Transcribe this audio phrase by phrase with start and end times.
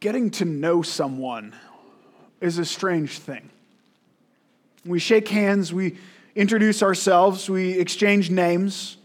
[0.00, 1.54] getting to know someone
[2.40, 3.50] is a strange thing.
[4.84, 5.98] We shake hands, we
[6.34, 8.96] introduce ourselves, we exchange names,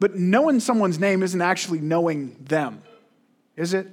[0.00, 2.82] but knowing someone's name isn't actually knowing them,
[3.56, 3.86] is it?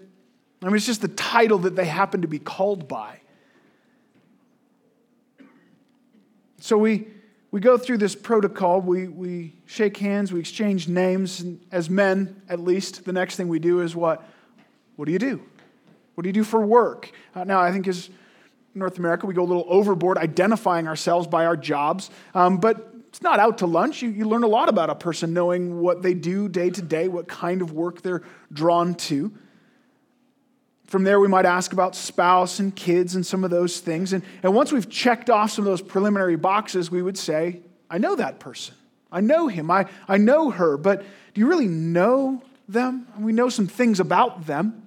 [0.62, 3.20] I mean, it's just the title that they happen to be called by.
[6.60, 7.08] So we,
[7.52, 8.82] we go through this protocol.
[8.82, 11.42] We, we shake hands, we exchange names.
[11.42, 14.28] And as men, at least, the next thing we do is what?
[14.96, 15.42] What do you do?
[16.16, 17.12] What do you do for work?
[17.36, 18.10] Uh, now, I think as
[18.74, 22.10] North America, we go a little overboard identifying ourselves by our jobs.
[22.34, 24.02] Um, but it's not out to lunch.
[24.02, 27.08] You, you learn a lot about a person knowing what they do day to day,
[27.08, 29.34] what kind of work they're drawn to.
[30.88, 34.14] From there, we might ask about spouse and kids and some of those things.
[34.14, 37.98] And, and once we've checked off some of those preliminary boxes, we would say, I
[37.98, 38.76] know that person.
[39.12, 39.72] I know him.
[39.72, 40.78] I, I know her.
[40.78, 43.08] But do you really know them?
[43.18, 44.85] We know some things about them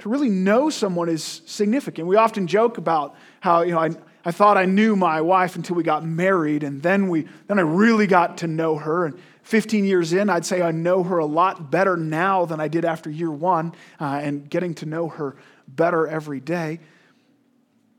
[0.00, 2.08] to really know someone is significant.
[2.08, 3.90] We often joke about how, you know, I,
[4.24, 7.62] I thought I knew my wife until we got married, and then, we, then I
[7.62, 9.06] really got to know her.
[9.06, 12.68] And 15 years in, I'd say I know her a lot better now than I
[12.68, 15.36] did after year one, uh, and getting to know her
[15.68, 16.80] better every day.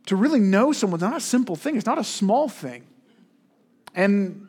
[0.08, 2.86] To really know someone's not a simple thing, it's not a small thing.
[3.94, 4.48] And,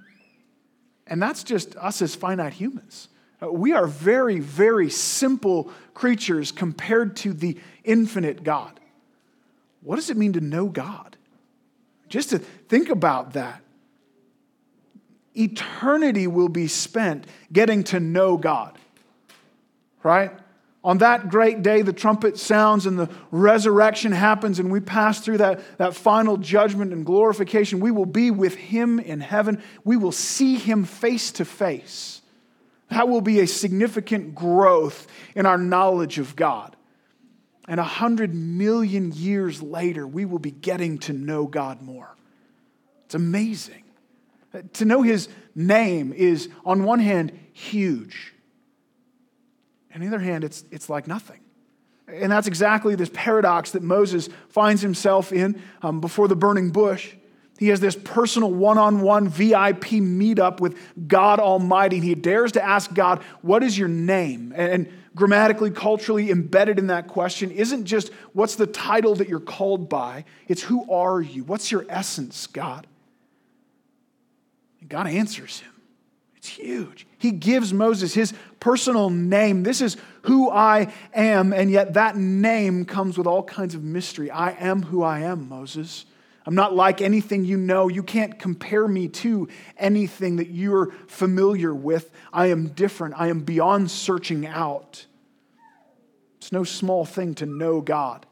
[1.06, 3.08] and that's just us as finite humans.
[3.42, 8.80] Uh, we are very, very simple creatures compared to the infinite God.
[9.82, 11.16] What does it mean to know God?
[12.08, 13.62] Just to think about that.
[15.34, 18.78] Eternity will be spent getting to know God,
[20.02, 20.32] right?
[20.82, 25.38] On that great day, the trumpet sounds and the resurrection happens, and we pass through
[25.38, 27.80] that, that final judgment and glorification.
[27.80, 29.62] We will be with Him in heaven.
[29.84, 32.22] We will see Him face to face.
[32.88, 36.76] That will be a significant growth in our knowledge of God.
[37.68, 42.14] And a hundred million years later, we will be getting to know God more.
[43.06, 43.82] It's amazing.
[44.74, 48.32] To know his name is, on one hand, huge.
[49.94, 51.40] On the other hand, it's, it's like nothing.
[52.06, 57.15] And that's exactly this paradox that Moses finds himself in um, before the burning bush.
[57.58, 60.78] He has this personal one on one VIP meetup with
[61.08, 61.96] God Almighty.
[61.96, 64.52] And he dares to ask God, What is your name?
[64.54, 69.88] And grammatically, culturally embedded in that question isn't just what's the title that you're called
[69.88, 71.42] by, it's who are you?
[71.44, 72.86] What's your essence, God?
[74.80, 75.72] And God answers him.
[76.36, 77.06] It's huge.
[77.18, 79.62] He gives Moses his personal name.
[79.62, 81.52] This is who I am.
[81.52, 84.30] And yet, that name comes with all kinds of mystery.
[84.30, 86.04] I am who I am, Moses.
[86.46, 87.88] I'm not like anything you know.
[87.88, 92.12] You can't compare me to anything that you're familiar with.
[92.32, 93.14] I am different.
[93.18, 95.06] I am beyond searching out.
[96.36, 98.26] It's no small thing to know God,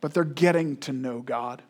[0.00, 1.62] but they're getting to know God.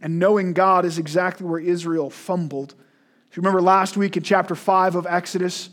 [0.00, 2.74] And knowing God is exactly where Israel fumbled.
[3.30, 5.70] If you remember last week in chapter 5 of Exodus,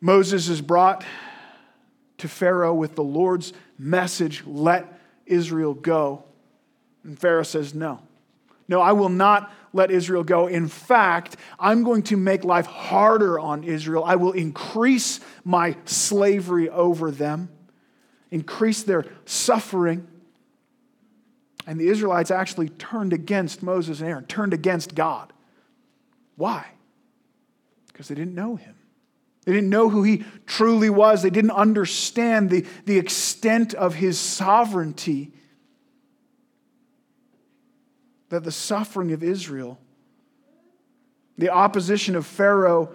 [0.00, 1.04] Moses is brought
[2.18, 4.99] to Pharaoh with the Lord's message let
[5.30, 6.24] Israel go?
[7.04, 8.00] And Pharaoh says, No.
[8.68, 10.46] No, I will not let Israel go.
[10.46, 14.04] In fact, I'm going to make life harder on Israel.
[14.04, 17.48] I will increase my slavery over them,
[18.30, 20.06] increase their suffering.
[21.66, 25.32] And the Israelites actually turned against Moses and Aaron, turned against God.
[26.36, 26.66] Why?
[27.88, 28.76] Because they didn't know him.
[29.44, 31.22] They didn't know who he truly was.
[31.22, 35.32] They didn't understand the, the extent of his sovereignty.
[38.28, 39.78] That the suffering of Israel,
[41.38, 42.92] the opposition of Pharaoh,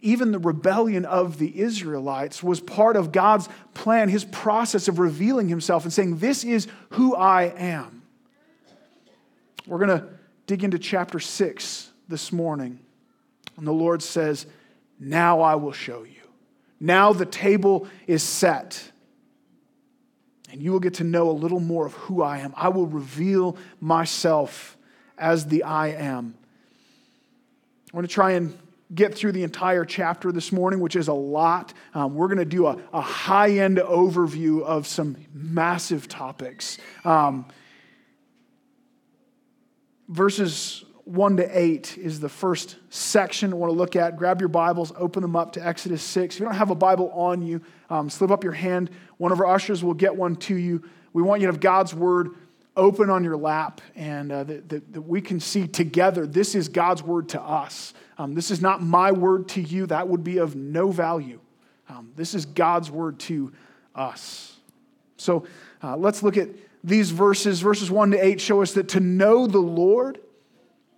[0.00, 5.48] even the rebellion of the Israelites was part of God's plan, his process of revealing
[5.48, 8.02] himself and saying, This is who I am.
[9.66, 10.08] We're going to
[10.46, 12.78] dig into chapter 6 this morning.
[13.56, 14.46] And the Lord says,
[14.98, 16.14] now I will show you.
[16.80, 18.92] Now the table is set.
[20.50, 22.54] And you will get to know a little more of who I am.
[22.56, 24.76] I will reveal myself
[25.18, 26.34] as the I am.
[27.92, 28.56] I want to try and
[28.94, 31.74] get through the entire chapter this morning, which is a lot.
[31.94, 36.78] Um, we're going to do a, a high end overview of some massive topics.
[37.04, 37.46] Um,
[40.08, 44.18] verses 1 to 8 is the first section I want to look at.
[44.18, 46.34] Grab your Bibles, open them up to Exodus 6.
[46.34, 48.90] If you don't have a Bible on you, um, slip up your hand.
[49.16, 50.86] One of our ushers will get one to you.
[51.14, 52.32] We want you to have God's Word
[52.76, 56.68] open on your lap and uh, that, that, that, we can see together this is
[56.68, 57.94] God's Word to us.
[58.18, 61.40] Um, this is not my word to you, that would be of no value.
[61.88, 63.52] Um, this is God's word to
[63.94, 64.56] us.
[65.16, 65.46] So
[65.82, 66.50] uh, let's look at
[66.84, 67.60] these verses.
[67.60, 70.18] Verses 1 to 8 show us that to know the Lord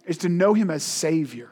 [0.06, 1.50] is to know him as Savior.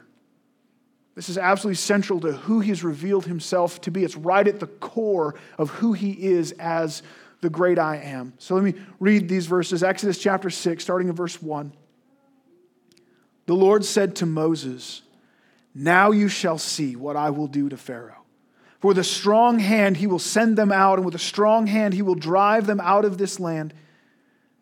[1.15, 4.05] This is absolutely central to who he's revealed himself to be.
[4.05, 7.03] It's right at the core of who he is as
[7.41, 8.35] the great I am.
[8.39, 11.73] So let me read these verses Exodus chapter 6, starting in verse 1.
[13.47, 15.03] The Lord said to Moses,
[15.75, 18.23] Now you shall see what I will do to Pharaoh.
[18.81, 21.95] For with a strong hand he will send them out, and with a strong hand
[21.95, 23.75] he will drive them out of this land.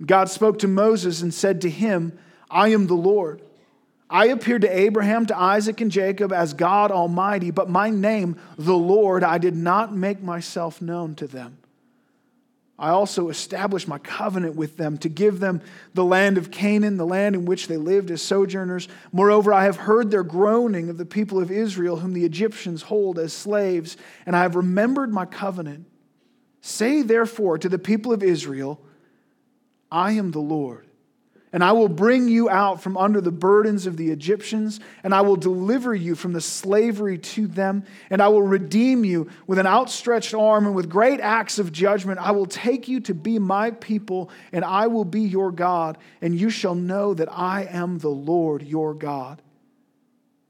[0.04, 2.18] God spoke to Moses and said to him,
[2.50, 3.42] I am the Lord.
[4.08, 8.76] I appeared to Abraham, to Isaac, and Jacob as God Almighty, but my name, the
[8.76, 11.58] Lord, I did not make myself known to them.
[12.79, 15.62] I also established my covenant with them to give them
[15.94, 18.87] the land of Canaan, the land in which they lived as sojourners.
[19.12, 23.19] Moreover, I have heard their groaning of the people of Israel, whom the Egyptians hold
[23.19, 25.87] as slaves, and I have remembered my covenant.
[26.61, 28.81] Say therefore to the people of Israel,
[29.91, 30.85] I am the Lord
[31.56, 35.23] and I will bring you out from under the burdens of the Egyptians, and I
[35.23, 39.67] will deliver you from the slavery to them, and I will redeem you with an
[39.67, 42.20] outstretched arm and with great acts of judgment.
[42.20, 46.38] I will take you to be my people, and I will be your God, and
[46.38, 49.41] you shall know that I am the Lord your God,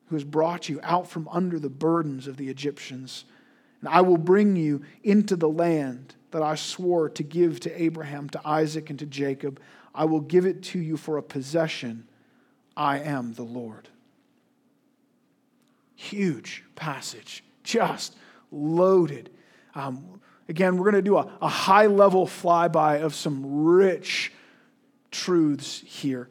[0.07, 3.27] who has brought you out from under the burdens of the Egyptians.
[3.81, 8.29] And I will bring you into the land that I swore to give to Abraham,
[8.31, 9.61] to Isaac, and to Jacob.
[9.97, 12.07] I will give it to you for a possession.
[12.77, 13.89] I am the Lord.
[15.95, 18.15] Huge passage, just
[18.53, 19.31] loaded.
[19.75, 24.33] Um, again, we're going to do a, a high level flyby of some rich
[25.11, 26.29] truths here.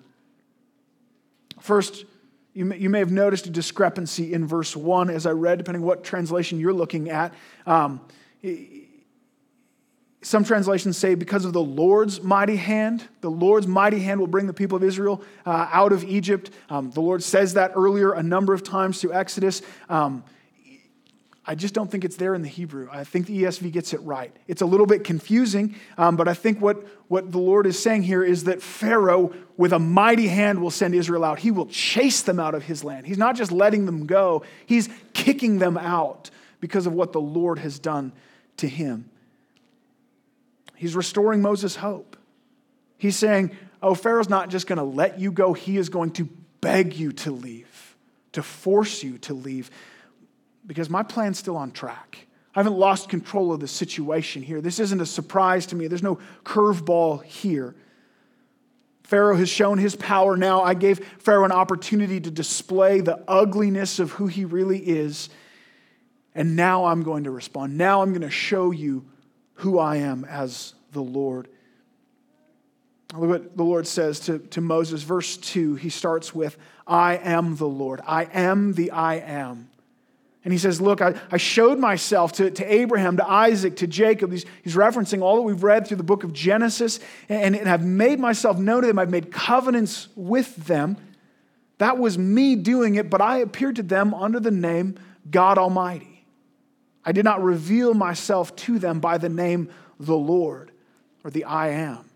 [1.59, 2.05] First,
[2.53, 5.81] you may, you may have noticed a discrepancy in verse 1 as I read, depending
[5.81, 7.33] what translation you're looking at.
[7.65, 7.99] Um,
[10.25, 14.47] some translations say, because of the Lord's mighty hand, the Lord's mighty hand will bring
[14.47, 16.49] the people of Israel uh, out of Egypt.
[16.67, 19.61] Um, the Lord says that earlier a number of times through Exodus.
[19.87, 20.23] Um,
[21.45, 22.89] I just don't think it's there in the Hebrew.
[22.91, 24.35] I think the ESV gets it right.
[24.47, 28.01] It's a little bit confusing, um, but I think what, what the Lord is saying
[28.01, 31.37] here is that Pharaoh, with a mighty hand, will send Israel out.
[31.37, 33.05] He will chase them out of his land.
[33.05, 36.31] He's not just letting them go, he's kicking them out
[36.61, 38.11] because of what the Lord has done
[38.57, 39.11] to him.
[40.75, 42.17] He's restoring Moses' hope.
[42.97, 46.27] He's saying, Oh, Pharaoh's not just going to let you go, he is going to
[46.61, 47.95] beg you to leave,
[48.31, 49.69] to force you to leave,
[50.65, 52.27] because my plan's still on track.
[52.55, 54.61] I haven't lost control of the situation here.
[54.61, 55.87] This isn't a surprise to me.
[55.87, 57.75] There's no curveball here.
[59.03, 60.63] Pharaoh has shown his power now.
[60.63, 65.29] I gave Pharaoh an opportunity to display the ugliness of who he really is.
[66.33, 67.77] And now I'm going to respond.
[67.77, 69.05] Now I'm going to show you
[69.55, 71.47] who I am as the Lord.
[73.15, 75.03] Look what the Lord says to, to Moses.
[75.03, 76.57] Verse 2, he starts with,
[76.87, 78.01] I am the Lord.
[78.05, 79.69] I am the I am.
[80.43, 84.31] And he says, Look, I, I showed myself to, to Abraham, to Isaac, to Jacob.
[84.31, 86.99] He's, he's referencing all that we've read through the book of Genesis,
[87.29, 88.99] and, and I've made myself known to them.
[88.99, 90.97] I've made covenants with them.
[91.79, 94.99] That was me doing it, but I appeared to them under the name
[95.29, 96.14] God Almighty.
[97.05, 99.69] I did not reveal myself to them by the name
[99.99, 100.71] the Lord
[101.23, 102.09] or the I am.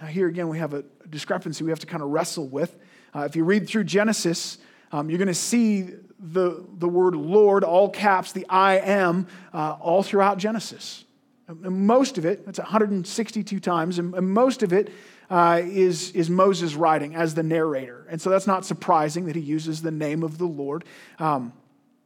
[0.00, 2.76] Now, here again, we have a discrepancy we have to kind of wrestle with.
[3.14, 4.58] Uh, if you read through Genesis,
[4.90, 9.76] um, you're going to see the, the word Lord, all caps, the I am, uh,
[9.80, 11.04] all throughout Genesis.
[11.48, 14.90] And most of it, it's 162 times, and, and most of it
[15.28, 18.06] uh, is, is Moses writing as the narrator.
[18.10, 20.84] And so that's not surprising that he uses the name of the Lord.
[21.18, 21.52] Um,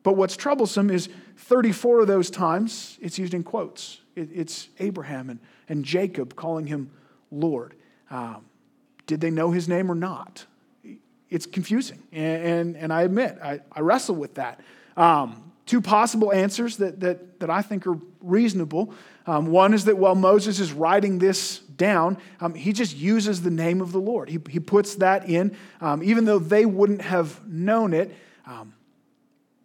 [0.07, 4.03] but what's troublesome is 34 of those times it's used in quotes.
[4.15, 6.93] It, it's Abraham and, and Jacob calling him
[7.33, 7.75] Lord.
[8.09, 8.45] Um,
[9.09, 10.47] did they know his name or not?
[11.29, 12.05] It's confusing.
[12.13, 14.61] And, and, and I admit, I, I, wrestle with that.
[14.97, 18.95] Um, two possible answers that, that, that I think are reasonable.
[19.27, 23.51] Um, one is that while Moses is writing this down, um, he just uses the
[23.51, 24.29] name of the Lord.
[24.29, 28.15] He, he puts that in, um, even though they wouldn't have known it.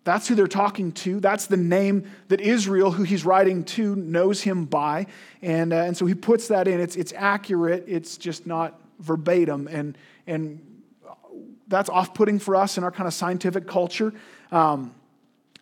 [0.04, 1.20] That's who they're talking to.
[1.20, 5.06] That's the name that Israel, who he's writing to, knows him by.
[5.42, 6.80] And, uh, and so he puts that in.
[6.80, 9.68] It's, it's accurate, it's just not verbatim.
[9.68, 10.60] And, and
[11.68, 14.14] that's off putting for us in our kind of scientific culture.
[14.52, 14.96] Um,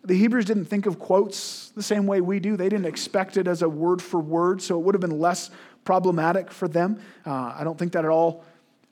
[0.02, 2.56] the Hebrews didn't think of quotes the same way we do.
[2.56, 5.50] They didn't expect it as a word for word, so it would have been less
[5.84, 7.00] problematic for them.
[7.26, 8.44] Uh, I don't think that at all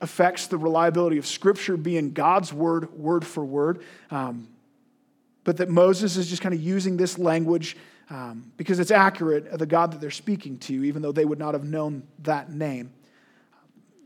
[0.03, 3.83] affects the reliability of Scripture being God's word, word for word.
[4.11, 4.49] Um,
[5.49, 7.75] but that Moses is just kind of using this language
[8.11, 11.39] um, because it's accurate of the God that they're speaking to, even though they would
[11.39, 12.93] not have known that name.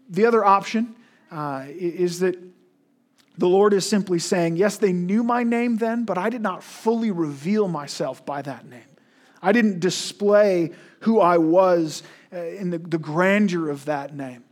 [0.08, 0.94] The other option
[1.32, 2.38] uh, is that
[3.38, 6.62] the Lord is simply saying, Yes, they knew my name then, but I did not
[6.62, 8.86] fully reveal myself by that name.
[9.42, 10.70] I didn't display
[11.00, 14.44] who I was uh, in the, the grandeur of that name.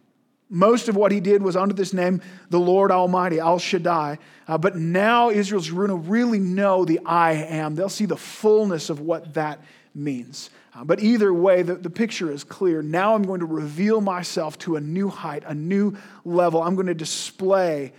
[0.53, 4.19] Most of what he did was under this name, the Lord Almighty, El Shaddai.
[4.49, 7.77] Uh, but now Israel's going to really know the I am.
[7.77, 9.61] They'll see the fullness of what that
[9.95, 10.51] means.
[10.75, 12.83] Uh, but either way, the, the picture is clear.
[12.83, 16.61] Now I'm going to reveal myself to a new height, a new level.
[16.63, 17.93] I'm going to display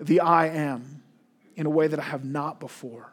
[0.00, 1.02] the I am
[1.56, 3.12] in a way that I have not before.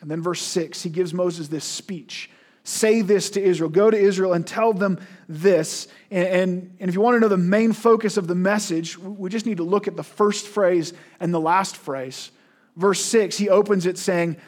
[0.00, 2.30] And then, verse 6, he gives Moses this speech
[2.66, 3.68] Say this to Israel.
[3.68, 5.86] Go to Israel and tell them this.
[6.10, 9.28] And, and, and, if you want to know the main focus of the message, we
[9.28, 12.30] just need to look at the first phrase and the last phrase.
[12.74, 14.38] Verse 6, he opens it saying,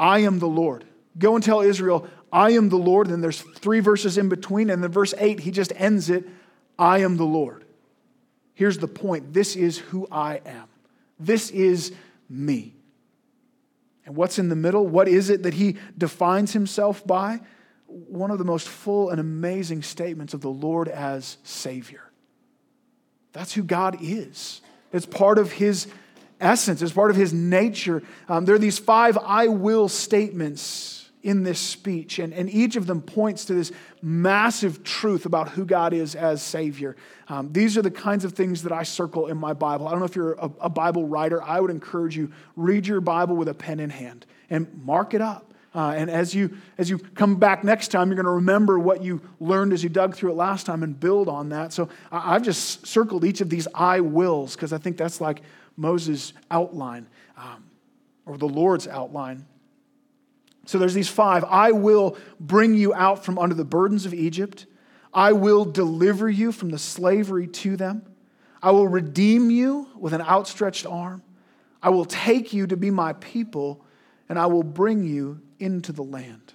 [0.00, 0.84] I am the Lord.
[1.16, 3.06] Go and tell Israel, I am the Lord.
[3.06, 4.68] And there's three verses in between.
[4.68, 6.28] And then verse 8, he just ends it,
[6.76, 7.64] I am the Lord.
[8.54, 10.66] Here's the point this is who I am.
[11.20, 11.92] This is
[12.28, 12.74] me.
[14.04, 14.88] And what's in the middle?
[14.88, 17.40] What is it that he defines himself by?
[17.90, 22.10] One of the most full and amazing statements of the Lord as Savior.
[23.32, 24.60] That's who God is.
[24.92, 25.86] It's part of his
[26.40, 28.02] essence, it's part of his nature.
[28.28, 32.18] Um, there are these five I will statements in this speech.
[32.18, 36.42] And, and each of them points to this massive truth about who God is as
[36.42, 36.96] Savior.
[37.28, 39.86] Um, these are the kinds of things that I circle in my Bible.
[39.86, 41.42] I don't know if you're a, a Bible writer.
[41.42, 45.20] I would encourage you, read your Bible with a pen in hand and mark it
[45.20, 45.49] up.
[45.72, 49.02] Uh, and as you, as you come back next time, you're going to remember what
[49.02, 51.72] you learned as you dug through it last time and build on that.
[51.72, 55.42] So I, I've just circled each of these I wills because I think that's like
[55.76, 57.64] Moses' outline um,
[58.26, 59.46] or the Lord's outline.
[60.66, 61.44] So there's these five.
[61.44, 64.66] I will bring you out from under the burdens of Egypt.
[65.14, 68.04] I will deliver you from the slavery to them.
[68.62, 71.22] I will redeem you with an outstretched arm.
[71.82, 73.84] I will take you to be my people,
[74.28, 76.54] and I will bring you into the land.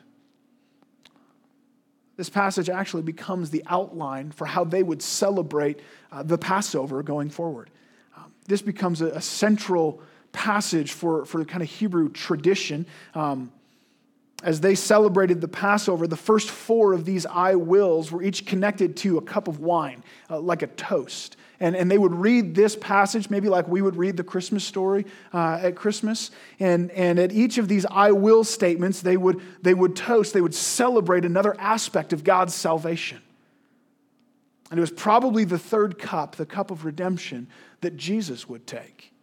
[2.18, 5.82] This passage actually becomes the outline for how they would celebrate
[6.12, 7.70] uh, the Passover going forward.
[8.16, 12.86] Um, this becomes a, a, central passage for, for kind of Hebrew tradition.
[13.14, 13.52] Um,
[14.44, 18.96] as they celebrated the Passover, the first four of these I wills were each connected
[18.98, 21.36] to a cup of wine, uh, like a toast.
[21.60, 25.06] And, and they would read this passage, maybe like we would read the Christmas story
[25.34, 26.32] uh, at Christmas.
[26.60, 30.42] And, and at each of these I will statements, they would, they would toast, they
[30.42, 33.22] would celebrate another aspect of God's salvation.
[34.70, 37.48] And it was probably the third cup, the cup of redemption,
[37.82, 39.14] that Jesus would take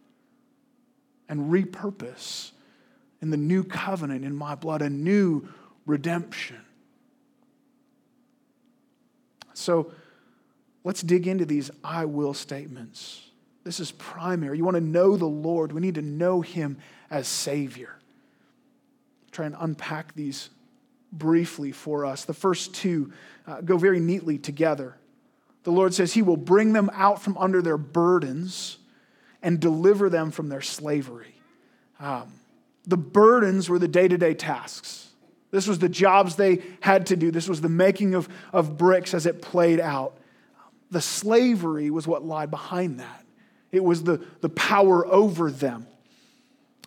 [1.27, 2.51] and repurpose
[3.21, 5.47] in the new covenant in my blood, a new
[5.85, 6.61] redemption.
[9.53, 9.91] So
[10.83, 13.29] let's dig into these I will statements.
[13.63, 14.57] This is primary.
[14.57, 16.77] You want to know the Lord, we need to know Him
[17.09, 17.95] as Savior.
[19.31, 20.49] Try and unpack these
[21.11, 22.25] briefly for us.
[22.25, 23.13] The first two
[23.47, 24.95] uh, go very neatly together.
[25.63, 28.77] The Lord says He will bring them out from under their burdens
[29.41, 31.35] and deliver them from their slavery.
[31.99, 32.33] Um,
[32.85, 35.09] the burdens were the day to day tasks.
[35.51, 37.29] This was the jobs they had to do.
[37.29, 40.17] This was the making of, of bricks as it played out.
[40.93, 43.25] The slavery was what lied behind that,
[43.71, 45.87] it was the, the power over them.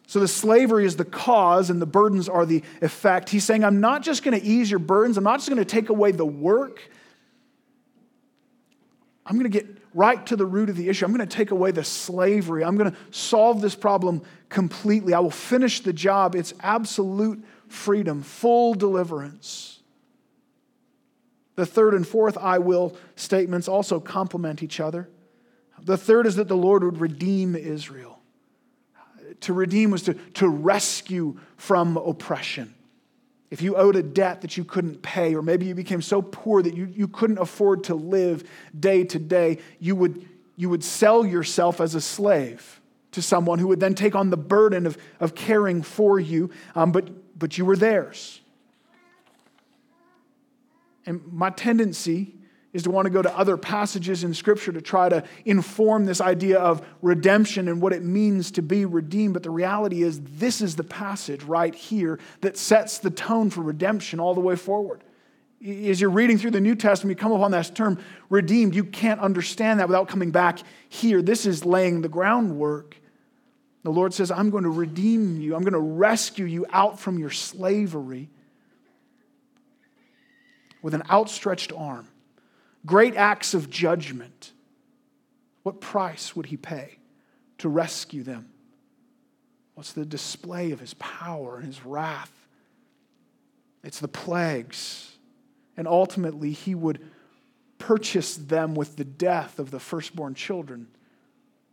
[0.07, 3.29] So the slavery is the cause and the burdens are the effect.
[3.29, 5.65] He's saying, I'm not just going to ease your burdens, I'm not just going to
[5.65, 6.81] take away the work.
[9.27, 11.05] I'm going to get right to the root of the issue.
[11.05, 12.63] I'm going to take away the slavery.
[12.63, 15.15] I'm going to solve this problem completely.
[15.15, 16.37] I will finish the job.
[16.37, 19.76] It's absolute freedom, full deliverance.
[21.57, 25.09] The third and fourth I will statements also complement each other.
[25.83, 28.21] The third is that the Lord would redeem Israel.
[29.41, 32.75] To redeem was to, to rescue from oppression.
[33.51, 36.63] If you owed a debt that you couldn't pay, or maybe you became so poor
[36.63, 38.49] that you, you couldn't afford to live
[38.79, 42.81] day to day, you would, you would sell yourself as a slave
[43.13, 46.93] to someone who would then take on the burden of, of caring for you, um,
[46.93, 48.41] but, but you were theirs.
[51.07, 52.35] And my tendency
[52.73, 56.21] is to want to go to other passages in Scripture to try to inform this
[56.21, 59.33] idea of redemption and what it means to be redeemed.
[59.33, 63.63] But the reality is, this is the passage right here that sets the tone for
[63.63, 65.03] redemption all the way forward.
[65.65, 67.99] As you're reading through the New Testament, you come upon that term
[68.29, 68.75] redeemed.
[68.75, 70.59] You can't understand that without coming back
[70.91, 71.23] here.
[71.23, 73.01] This is laying the groundwork.
[73.85, 77.19] The Lord says, I'm going to redeem you, I'm going to rescue you out from
[77.19, 78.29] your slavery.
[80.87, 82.07] With an outstretched arm,
[82.87, 84.53] great acts of judgment.
[85.65, 86.99] What price would he pay
[87.59, 88.51] to rescue them?
[89.75, 92.31] What's the display of his power and his wrath?
[93.83, 95.17] It's the plagues.
[95.77, 97.05] And ultimately, he would
[97.79, 100.87] purchase them with the death of the firstborn children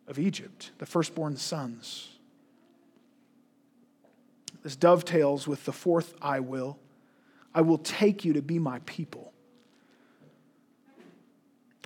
[0.08, 2.10] of Egypt, the firstborn sons.
[4.63, 6.79] This dovetails with the fourth I will.
[7.53, 9.33] I will take you to be my people.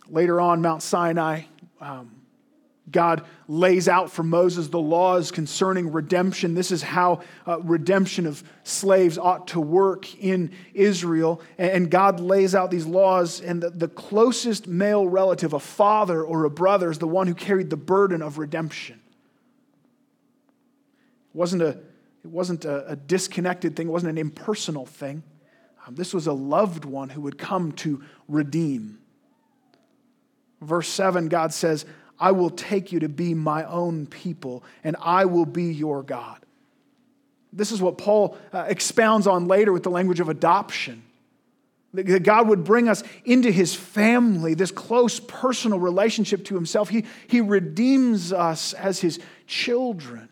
[0.10, 1.44] Later on, Mount Sinai,
[1.82, 2.18] um,
[2.90, 6.54] God lays out for Moses the laws concerning redemption.
[6.54, 11.42] This is how uh, redemption of slaves ought to work in Israel.
[11.58, 16.46] And God lays out these laws, and the, the closest male relative, a father or
[16.46, 19.02] a brother, is the one who carried the burden of redemption.
[21.34, 21.70] It wasn't a,
[22.24, 25.24] it wasn't a, a disconnected thing, it wasn't an impersonal thing.
[25.88, 29.00] Um, this was a loved one who would come to redeem.
[30.62, 31.86] Verse 7, God says,
[32.20, 36.40] I will take you to be my own people, and I will be your God.
[37.54, 41.04] This is what Paul uh, expounds on later with the language of adoption.
[41.94, 46.90] That God would bring us into his family, this close personal relationship to himself.
[46.90, 50.28] He, he redeems us as his children.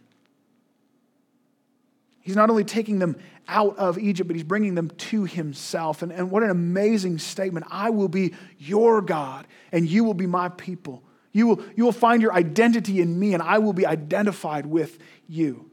[2.25, 3.17] He's not only taking them
[3.47, 6.01] out of Egypt, but he's bringing them to himself.
[6.01, 7.67] And, and what an amazing statement.
[7.69, 11.03] I will be your God, and you will be my people.
[11.33, 14.97] You will, you will find your identity in me, and I will be identified with
[15.29, 15.69] you.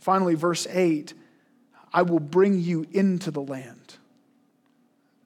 [0.00, 1.12] Finally, verse 8
[1.92, 3.77] I will bring you into the land.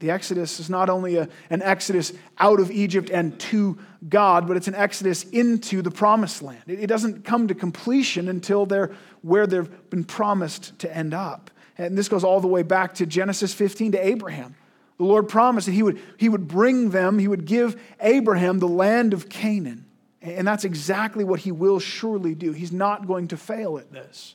[0.03, 3.79] The Exodus is not only a, an exodus out of Egypt and to
[4.09, 6.65] God, but it's an exodus into the promised land.
[6.67, 8.91] It, it doesn't come to completion until they're
[9.21, 11.53] where they've been promised to end up.
[11.79, 14.57] And this goes all the way back to Genesis 15 to Abraham.
[14.99, 18.67] The Lord promised that he would, he would bring them, He would give Abraham the
[18.67, 19.85] land of Canaan.
[20.21, 22.51] And that's exactly what He will surely do.
[22.51, 24.35] He's not going to fail at this.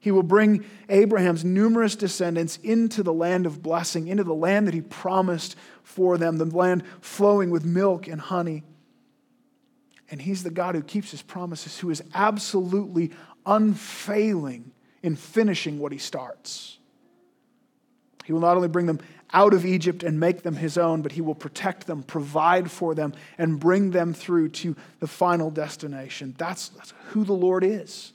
[0.00, 4.74] He will bring Abraham's numerous descendants into the land of blessing, into the land that
[4.74, 8.64] He promised for them, the land flowing with milk and honey.
[10.10, 13.10] And He's the God who keeps His promises, who is absolutely
[13.44, 16.78] unfailing in finishing what He starts.
[18.24, 19.00] He will not only bring them
[19.32, 22.94] out of Egypt and make them his own, but he will protect them, provide for
[22.94, 26.34] them, and bring them through to the final destination.
[26.38, 28.12] That's, that's who the Lord is.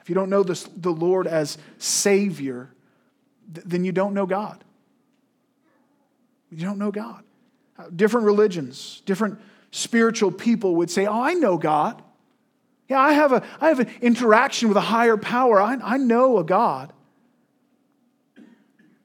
[0.00, 2.70] If you don't know this, the Lord as Savior,
[3.54, 4.64] th- then you don't know God.
[6.50, 7.22] You don't know God.
[7.78, 9.38] Uh, different religions, different
[9.70, 12.02] spiritual people would say, Oh, I know God.
[12.88, 15.60] Yeah, I have, a, I have an interaction with a higher power.
[15.60, 16.92] I, I know a God.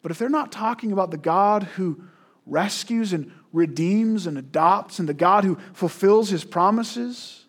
[0.02, 2.04] But if they're not talking about the God who
[2.48, 7.45] rescues and redeems and adopts and the God who fulfills his promises,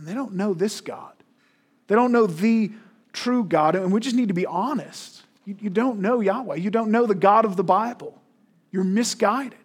[0.00, 1.12] then they don't know this God.
[1.86, 2.72] They don't know the
[3.12, 3.76] true God.
[3.76, 5.22] And we just need to be honest.
[5.44, 6.56] You, you don't know Yahweh.
[6.56, 8.16] You don't know the God of the Bible.
[8.70, 9.58] You're misguided.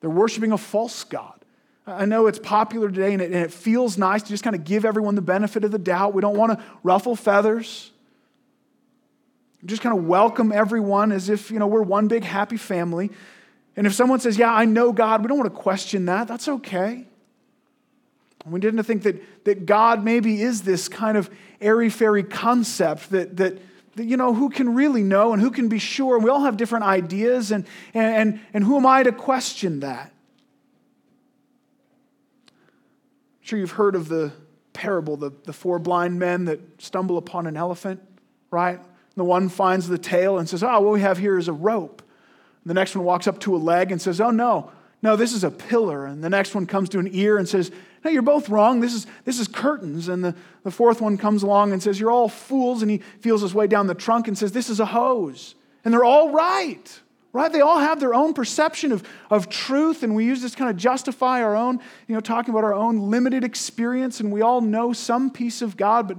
[0.00, 1.38] They're worshiping a false God.
[1.86, 4.64] I know it's popular today and it, and it feels nice to just kind of
[4.64, 6.14] give everyone the benefit of the doubt.
[6.14, 7.92] We don't want to ruffle feathers
[9.64, 13.10] just kind of welcome everyone as if, you know, we're one big happy family.
[13.76, 16.28] And if someone says, Yeah, I know God, we don't want to question that.
[16.28, 17.06] That's okay.
[18.46, 23.36] We didn't think that, that God maybe is this kind of airy fairy concept that,
[23.36, 23.58] that,
[23.94, 26.16] that, you know, who can really know and who can be sure?
[26.16, 30.12] And we all have different ideas, and, and, and who am I to question that?
[32.46, 32.52] I'm
[33.42, 34.32] sure you've heard of the
[34.72, 38.00] parable, the, the four blind men that stumble upon an elephant,
[38.50, 38.80] right?
[39.16, 42.02] The one finds the tail and says, Oh, what we have here is a rope.
[42.64, 45.44] The next one walks up to a leg and says, Oh, no, no, this is
[45.44, 46.06] a pillar.
[46.06, 47.70] And the next one comes to an ear and says,
[48.04, 48.80] No, you're both wrong.
[48.80, 50.08] This is, this is curtains.
[50.08, 50.34] And the,
[50.64, 52.82] the fourth one comes along and says, You're all fools.
[52.82, 55.54] And he feels his way down the trunk and says, This is a hose.
[55.84, 57.00] And they're all right,
[57.32, 57.52] right?
[57.52, 60.02] They all have their own perception of, of truth.
[60.02, 63.10] And we use this kind of justify our own, you know, talking about our own
[63.10, 64.20] limited experience.
[64.20, 66.18] And we all know some piece of God, but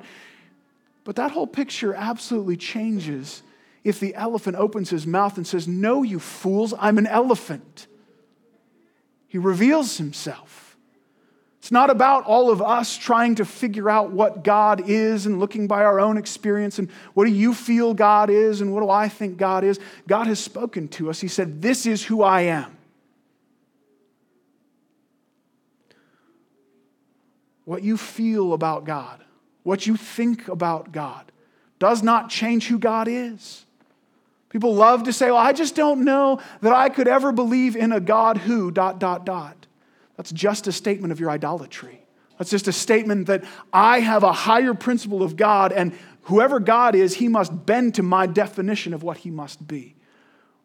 [1.04, 3.44] but that whole picture absolutely changes
[3.84, 7.88] if the elephant opens his mouth and says, No, you fools, I'm an elephant.
[9.28, 10.63] He reveals himself.
[11.64, 15.66] It's not about all of us trying to figure out what God is and looking
[15.66, 19.08] by our own experience and what do you feel God is and what do I
[19.08, 19.80] think God is.
[20.06, 21.22] God has spoken to us.
[21.22, 22.78] He said, This is who I am.
[27.66, 29.24] What you feel about God
[29.64, 31.32] what you think about God
[31.80, 33.66] does not change who God is.
[34.50, 37.92] People love to say, well, I just don't know that I could ever believe in
[37.92, 39.66] a God who, dot, dot, dot.
[40.18, 42.06] That's just a statement of your idolatry.
[42.38, 46.96] That's just a statement that I have a higher principle of God, and whoever God
[46.96, 49.96] is, he must bend to my definition of what he must be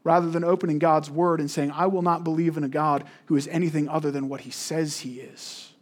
[0.05, 3.37] rather than opening God's word and saying, I will not believe in a God who
[3.37, 5.73] is anything other than what he says he is.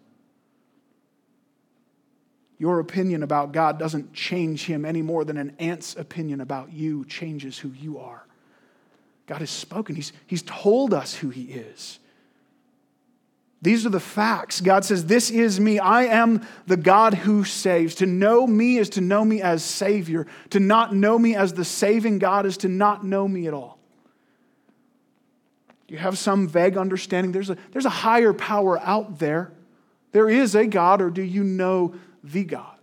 [2.59, 7.05] Your opinion about God doesn't change him any more than an ant's opinion about you
[7.05, 8.27] changes who you are.
[9.27, 11.99] God has spoken, he's, he's told us who he is.
[13.63, 14.61] These are the facts.
[14.61, 15.79] God says, This is me.
[15.79, 17.95] I am the God who saves.
[17.97, 20.27] To know me is to know me as Savior.
[20.51, 23.79] To not know me as the saving God is to not know me at all.
[25.89, 27.33] You have some vague understanding?
[27.33, 29.53] There's a, there's a higher power out there.
[30.13, 32.77] There is a God, or do you know the God?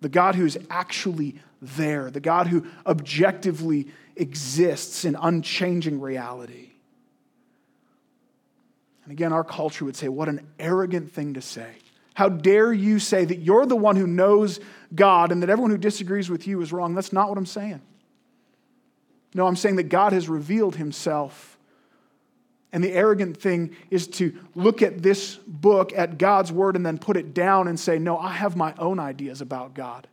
[0.00, 6.73] The God who is actually there, the God who objectively exists in unchanging reality.
[9.04, 11.72] And again, our culture would say, What an arrogant thing to say.
[12.14, 14.60] How dare you say that you're the one who knows
[14.94, 16.94] God and that everyone who disagrees with you is wrong?
[16.94, 17.82] That's not what I'm saying.
[19.34, 21.54] No, I'm saying that God has revealed himself
[22.74, 26.98] and the arrogant thing is to look at this book, at God's word, and then
[26.98, 30.08] put it down and say, No, I have my own ideas about God.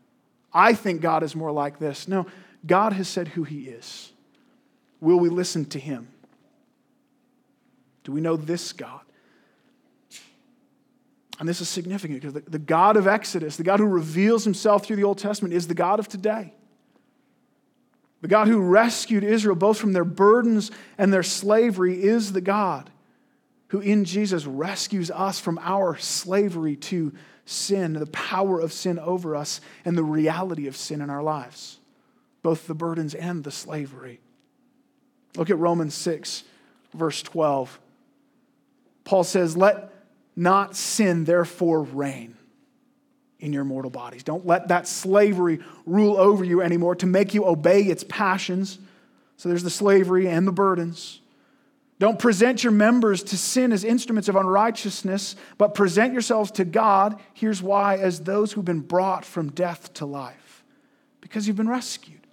[0.54, 2.08] I think God is more like this.
[2.08, 2.28] No,
[2.64, 4.14] God has said who he is.
[5.00, 6.10] Will we listen to him?
[8.04, 9.02] Do we know this God?
[11.40, 14.98] And this is significant because the, God of Exodus, the God who reveals himself through
[14.98, 16.54] the Old Testament, is the God of today.
[18.22, 22.92] The God who rescued Israel both from their burdens and their slavery is the God
[23.72, 27.14] who in Jesus rescues us from our slavery to
[27.46, 31.80] sin, the power of sin over us, and the reality of sin in our lives,
[32.44, 34.20] both the burdens and the slavery.
[35.38, 36.44] Look at Romans 6,
[36.94, 37.80] verse 12.
[39.04, 39.94] Paul says, Let
[40.36, 42.36] not sin therefore reign
[43.40, 44.24] in your mortal bodies.
[44.24, 48.80] Don't let that slavery rule over you anymore to make you obey its passions.
[49.38, 51.20] So there's the slavery and the burdens.
[51.98, 57.20] Don't present your members to sin as instruments of unrighteousness, but present yourselves to God.
[57.34, 60.64] Here's why as those who've been brought from death to life,
[61.20, 62.26] because you've been rescued.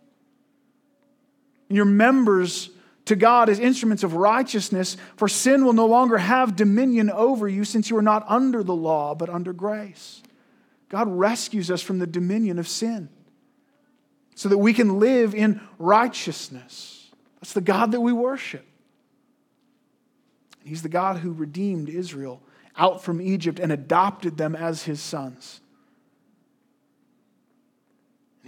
[1.68, 2.70] And your members
[3.09, 7.64] to God as instruments of righteousness, for sin will no longer have dominion over you
[7.64, 10.23] since you are not under the law, but under grace.
[10.90, 13.09] God rescues us from the dominion of sin
[14.35, 17.11] so that we can live in righteousness.
[17.40, 18.66] That's the God that we worship.
[20.64, 22.42] He's the God who redeemed Israel
[22.77, 25.61] out from Egypt and adopted them as his sons.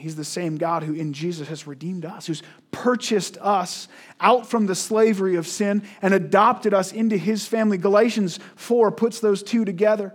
[0.01, 3.87] He's the same God who in Jesus has redeemed us, who's purchased us
[4.19, 7.77] out from the slavery of sin and adopted us into his family.
[7.77, 10.15] Galatians 4 puts those two together.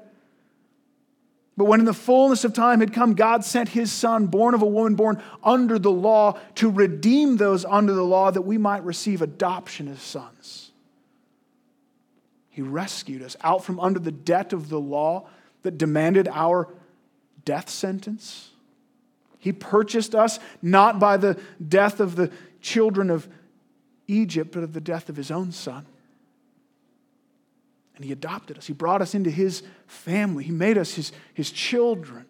[1.56, 4.62] But when in the fullness of time had come, God sent his son, born of
[4.62, 8.84] a woman, born under the law, to redeem those under the law that we might
[8.84, 10.72] receive adoption as sons.
[12.50, 15.28] He rescued us out from under the debt of the law
[15.62, 16.70] that demanded our
[17.46, 18.50] death sentence.
[19.46, 22.32] He purchased us not by the death of the
[22.62, 23.28] children of
[24.08, 25.86] Egypt, but of the death of his own son.
[27.96, 28.66] And he adopted us.
[28.66, 30.44] He brought us into his family.
[30.44, 32.26] He made us his, his children.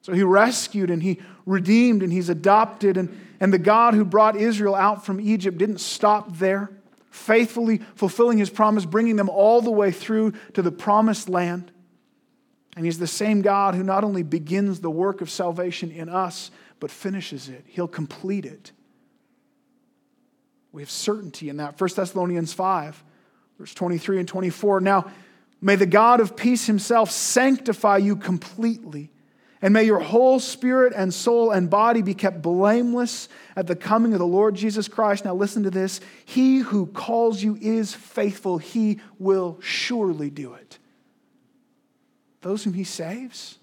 [0.00, 2.96] So he rescued and he redeemed and he's adopted.
[2.96, 6.70] And, and the God who brought Israel out from Egypt didn't stop there,
[7.10, 11.70] faithfully fulfilling his promise, bringing them all the way through to the promised land.
[12.76, 16.50] And he's the same God who not only begins the work of salvation in us,
[16.78, 17.64] but finishes it.
[17.66, 18.70] He'll complete it.
[20.72, 21.80] We have certainty in that.
[21.80, 23.02] 1 Thessalonians 5
[23.58, 24.80] Verse 23 and 24.
[24.80, 25.10] Now,
[25.60, 29.10] may the God of peace himself sanctify you completely,
[29.62, 34.12] and may your whole spirit and soul and body be kept blameless at the coming
[34.12, 35.24] of the Lord Jesus Christ.
[35.24, 36.00] Now, listen to this.
[36.26, 40.78] He who calls you is faithful, he will surely do it.
[42.42, 43.58] Those whom he saves,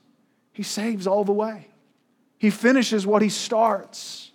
[0.52, 1.68] he saves all the way.
[2.38, 4.32] He finishes what he starts.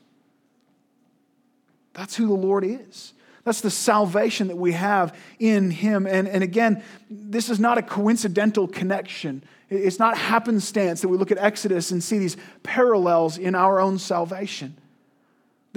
[1.92, 3.12] That's who the Lord is.
[3.44, 6.06] That's the salvation that we have in Him.
[6.06, 9.42] And, and again, this is not a coincidental connection.
[9.70, 13.98] It's not happenstance that we look at Exodus and see these parallels in our own
[13.98, 14.76] salvation.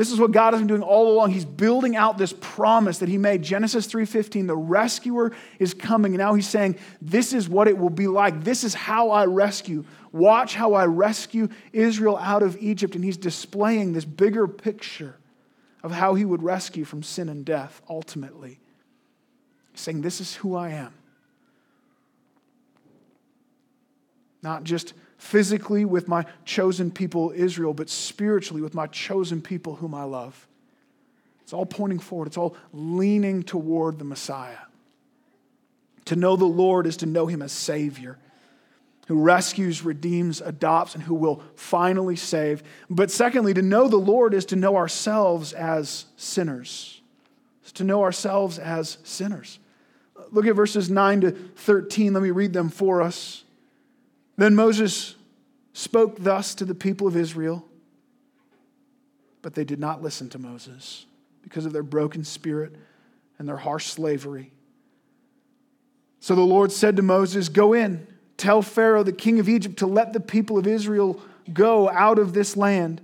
[0.02, 1.30] This is what God has been doing all along.
[1.30, 3.44] He's building out this promise that he made.
[3.44, 6.14] Genesis 3:15, the rescuer is coming.
[6.14, 8.44] And now he's saying, this is what it will be like.
[8.44, 9.86] This is how I rescue.
[10.12, 12.96] Watch how I rescue Israel out of Egypt.
[12.96, 15.18] And he's displaying this bigger picture
[15.84, 18.60] of how he would rescue from sin and death ultimately.
[19.72, 20.96] He's saying, This is who I am.
[24.42, 29.93] Not just physically with my chosen people, Israel, but spiritually with my chosen people whom
[29.93, 30.47] I love.
[31.43, 34.57] It's all pointing forward, it's all leaning toward the Messiah.
[36.05, 38.17] To know the Lord is to know him as Savior,
[39.07, 42.63] who rescues, redeems, adopts, and who will finally save.
[42.89, 46.99] But secondly, to know the Lord is to know ourselves as sinners.
[47.62, 49.60] It's to know ourselves as sinners.
[50.31, 52.12] Look at verses 9 to 13.
[52.12, 53.43] Let me read them for us.
[54.41, 55.13] Then Moses
[55.73, 57.63] spoke thus to the people of Israel,
[59.43, 61.06] but they did not listen to Moses
[61.43, 62.73] because of their broken spirit
[63.38, 64.51] and their harsh slavery.
[66.21, 69.86] So the Lord said to Moses, Go in, tell Pharaoh, the king of Egypt, to
[69.86, 71.21] let the people of Israel
[71.54, 72.99] go out of this land.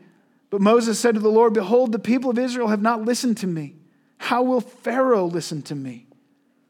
[0.50, 3.48] But Moses said to the Lord, Behold, the people of Israel have not listened to
[3.48, 3.76] me.
[4.18, 6.08] How will Pharaoh listen to me?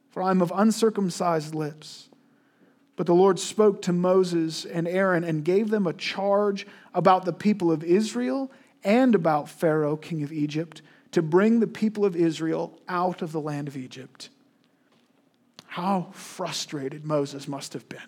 [0.10, 2.07] For I am of uncircumcised lips.
[2.98, 7.32] But the Lord spoke to Moses and Aaron and gave them a charge about the
[7.32, 8.52] people of Israel
[8.84, 10.82] and about Pharaoh, king of Egypt,
[11.12, 14.30] to bring the people of Israel out of the land of Egypt.
[15.68, 18.00] How frustrated Moses must have been.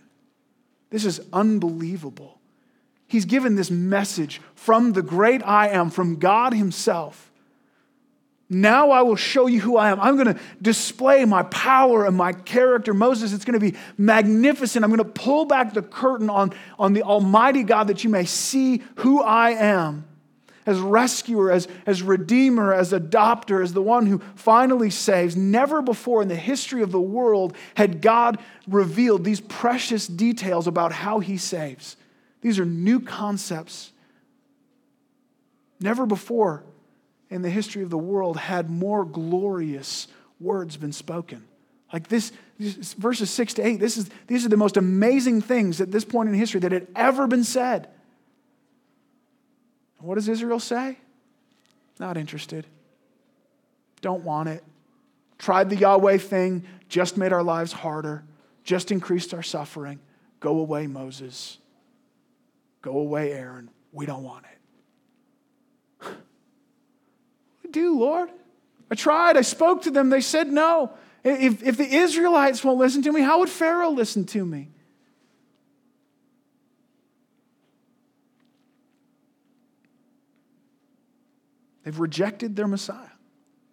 [0.90, 2.40] This is unbelievable.
[3.08, 7.29] He's given this message from the great I am, from God Himself.
[8.50, 10.00] Now I will show you who I am.
[10.00, 12.96] I'm going to display my power and my character.
[12.96, 14.84] Moses, it's going to be magnificent.
[14.84, 18.26] I'm going to pull back the curtain on, on the Almighty God that you may
[18.26, 20.06] see who I am
[20.66, 25.36] as rescuer, as, as redeemer, as adopter, as the one who finally saves.
[25.36, 30.92] Never before in the history of the world had God revealed these precious details about
[30.92, 31.98] how he saves.
[32.42, 33.92] These are new concepts.
[35.80, 36.64] Never before
[37.30, 40.08] in the history of the world had more glorious
[40.40, 41.46] words been spoken.
[41.94, 45.92] Like this, verses six to eight, this is, these are the most amazing things at
[45.92, 47.88] this point in history that had ever been said.
[50.00, 50.98] What does Israel say?
[52.00, 52.66] Not interested.
[54.02, 54.64] Don't want it.
[55.38, 58.24] Tried the Yahweh thing, just made our lives harder,
[58.64, 60.00] just increased our suffering.
[60.40, 61.58] Go away, Moses.
[62.82, 63.70] Go away, Aaron.
[63.92, 64.59] We don't want it
[67.72, 68.30] do, Lord?
[68.92, 69.38] I tried.
[69.38, 70.10] I spoke to them.
[70.10, 70.92] They said no.
[71.24, 74.70] If, if the Israelites won't listen to me, how would Pharaoh listen to me?
[81.84, 83.10] They've rejected their Messiah.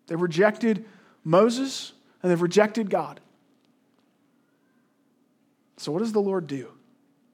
[0.07, 0.85] They've rejected
[1.23, 3.21] Moses and they've rejected God.
[5.77, 6.69] So, what does the Lord do?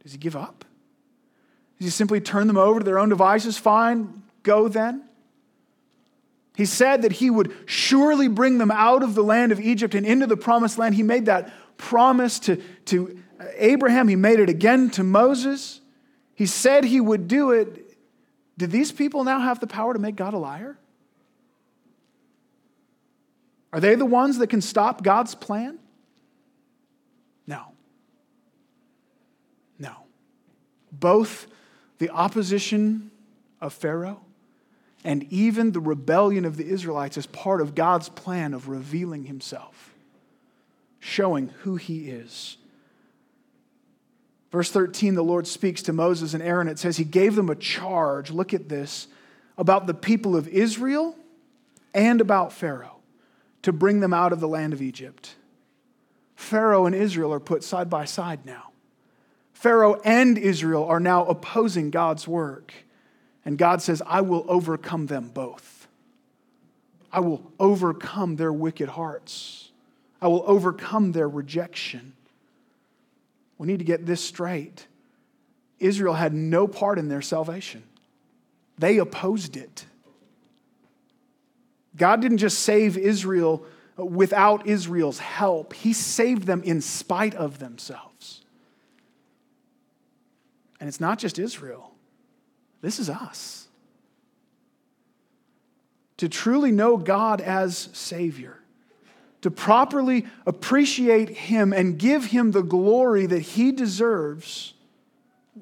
[0.02, 0.64] Does he give up?
[1.78, 3.56] Does he simply turn them over to their own devices?
[3.56, 5.04] Fine, go then.
[6.54, 10.04] He said that he would surely bring them out of the land of Egypt and
[10.04, 10.94] into the promised land.
[10.94, 13.18] He made that promise to, to
[13.56, 15.80] Abraham, he made it again to Moses.
[16.34, 17.96] He said he would do it.
[18.58, 20.76] Did these people now have the power to make God a liar?
[23.72, 25.78] Are they the ones that can stop God's plan?
[27.46, 27.72] No.
[29.78, 29.94] No.
[30.92, 31.46] Both
[31.98, 33.10] the opposition
[33.60, 34.20] of Pharaoh
[35.04, 39.94] and even the rebellion of the Israelites is part of God's plan of revealing himself,
[41.00, 42.56] showing who he is.
[44.52, 46.68] Verse 13, the Lord speaks to Moses and Aaron.
[46.68, 49.08] It says he gave them a charge, look at this,
[49.56, 51.16] about the people of Israel
[51.94, 53.00] and about Pharaoh
[53.62, 55.36] to bring them out of the land of Egypt.
[56.36, 58.70] Pharaoh and Israel are put side by side now.
[59.52, 62.74] Pharaoh and Israel are now opposing God's work.
[63.44, 65.88] And God says, I will overcome them both.
[67.12, 69.70] I will overcome their wicked hearts.
[70.20, 72.12] I will overcome their rejection.
[73.58, 74.86] We need to get this straight.
[75.78, 77.82] Israel had no part in their salvation,
[78.78, 79.84] they opposed it.
[81.94, 88.42] God didn't just save Israel without Israel's help, He saved them in spite of themselves.
[90.80, 91.91] And it's not just Israel.
[92.82, 93.68] This is us.
[96.18, 98.58] To truly know God as Savior,
[99.40, 104.74] to properly appreciate Him and give Him the glory that He deserves,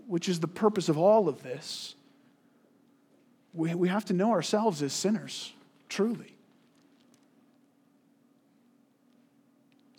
[0.07, 1.95] which is the purpose of all of this,
[3.55, 5.53] we, we have to know ourselves as sinners,
[5.89, 6.35] truly.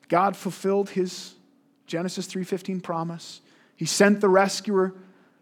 [0.07, 1.35] God fulfilled his
[1.87, 3.41] Genesis 3:15 promise.
[3.75, 4.93] He sent the rescuer.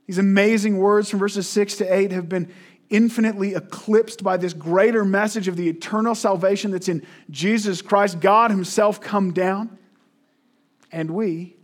[0.10, 2.52] These amazing words from verses 6 to 8 have been
[2.90, 8.50] infinitely eclipsed by this greater message of the eternal salvation that's in Jesus Christ, God
[8.50, 9.78] Himself come down.
[10.92, 11.58] And we,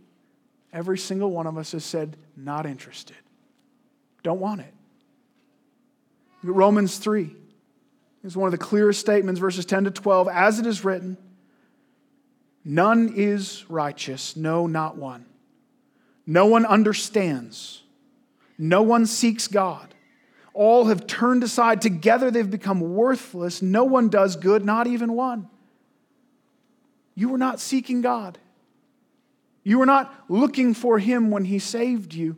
[0.72, 3.16] every single one of us, has said, not interested.
[4.22, 4.72] Don't want it.
[6.44, 7.34] Romans 3
[8.22, 10.28] is one of the clearest statements, verses 10 to 12.
[10.28, 11.16] As it is written,
[12.64, 15.26] none is righteous, no, not one.
[16.28, 17.82] No one understands,
[18.58, 19.94] no one seeks God.
[20.54, 21.82] All have turned aside.
[21.82, 23.60] Together they've become worthless.
[23.60, 25.48] No one does good, not even one.
[27.14, 28.38] You were not seeking God.
[29.62, 32.36] You were not looking for Him when He saved you.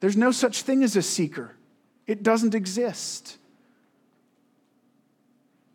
[0.00, 1.56] There's no such thing as a seeker,
[2.06, 3.36] it doesn't exist.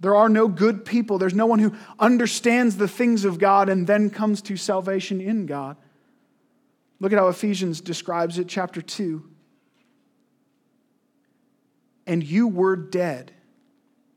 [0.02, 1.18] There are no good people.
[1.18, 5.46] There's no one who understands the things of God and then comes to salvation in
[5.46, 5.78] God.
[7.06, 9.30] Look at how Ephesians describes it, chapter 2
[12.08, 13.32] and you were dead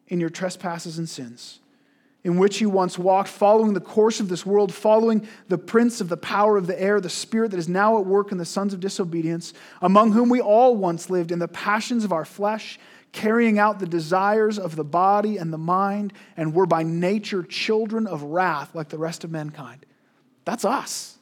[0.06, 1.60] in your trespasses and sins,
[2.24, 6.08] in which you once walked, following the course of this world, following the prince of
[6.08, 8.72] the power of the air, the spirit that is now at work in the sons
[8.72, 12.78] of disobedience, among whom we all once lived in the passions of our flesh,
[13.12, 18.06] carrying out the desires of the body and the mind, and were by nature children
[18.06, 19.84] of wrath like the rest of mankind.
[20.46, 21.17] That's us.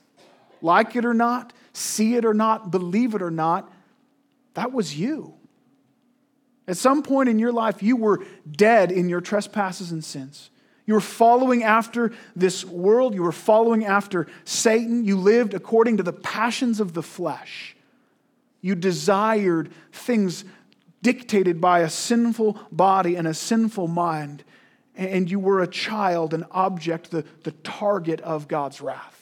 [0.62, 3.70] Like it or not, see it or not, believe it or not,
[4.54, 5.34] that was you.
[6.68, 10.50] At some point in your life, you were dead in your trespasses and sins.
[10.86, 13.14] You were following after this world.
[13.14, 15.04] You were following after Satan.
[15.04, 17.76] You lived according to the passions of the flesh.
[18.60, 20.44] You desired things
[21.02, 24.42] dictated by a sinful body and a sinful mind.
[24.96, 29.15] And you were a child, an object, the, the target of God's wrath.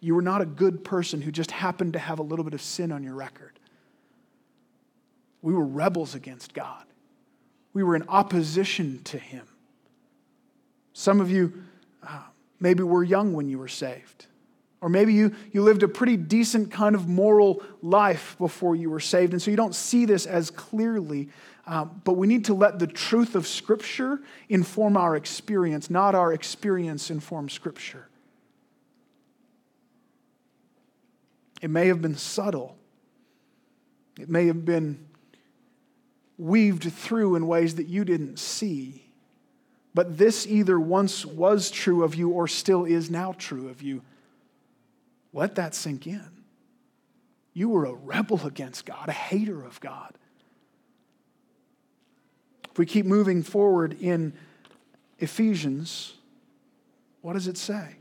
[0.00, 2.62] You were not a good person who just happened to have a little bit of
[2.62, 3.58] sin on your record.
[5.42, 6.84] We were rebels against God.
[7.72, 9.46] We were in opposition to Him.
[10.92, 11.62] Some of you
[12.02, 12.22] uh,
[12.58, 14.26] maybe were young when you were saved.
[14.82, 19.00] Or maybe you, you lived a pretty decent kind of moral life before you were
[19.00, 21.28] saved, and so you don't see this as clearly.
[21.66, 26.32] Uh, but we need to let the truth of Scripture inform our experience, not our
[26.32, 28.09] experience inform Scripture.
[31.60, 32.76] It may have been subtle,
[34.18, 35.06] it may have been
[36.38, 39.04] weaved through in ways that you didn't see.
[39.92, 44.02] But this either once was true of you or still is now true of you.
[45.32, 46.28] Let that sink in.
[47.52, 50.14] You were a rebel against God, a hater of God.
[52.70, 54.32] If we keep moving forward in
[55.18, 56.14] Ephesians,
[57.20, 57.96] what does it say?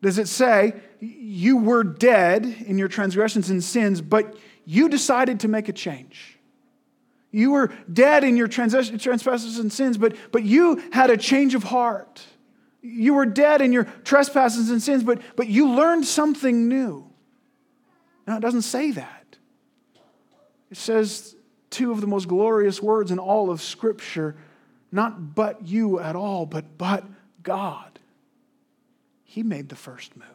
[0.00, 5.48] Does it say, you were dead in your transgressions and sins, but you decided to
[5.48, 6.38] make a change?
[7.30, 11.64] You were dead in your transgressions and sins, but, but you had a change of
[11.64, 12.24] heart.
[12.80, 17.10] You were dead in your trespasses and sins, but, but you learned something new.
[18.26, 19.36] Now, it doesn't say that.
[20.70, 21.34] It says
[21.70, 24.36] two of the most glorious words in all of Scripture
[24.90, 27.04] not but you at all, but but
[27.42, 27.87] God.
[29.30, 30.26] He made the first move.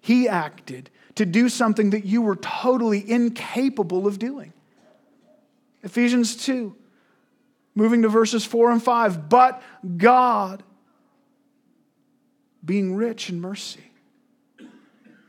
[0.00, 4.52] He acted to do something that you were totally incapable of doing.
[5.82, 6.72] Ephesians 2,
[7.74, 9.28] moving to verses 4 and 5.
[9.28, 9.60] But
[9.96, 10.62] God,
[12.64, 13.90] being rich in mercy,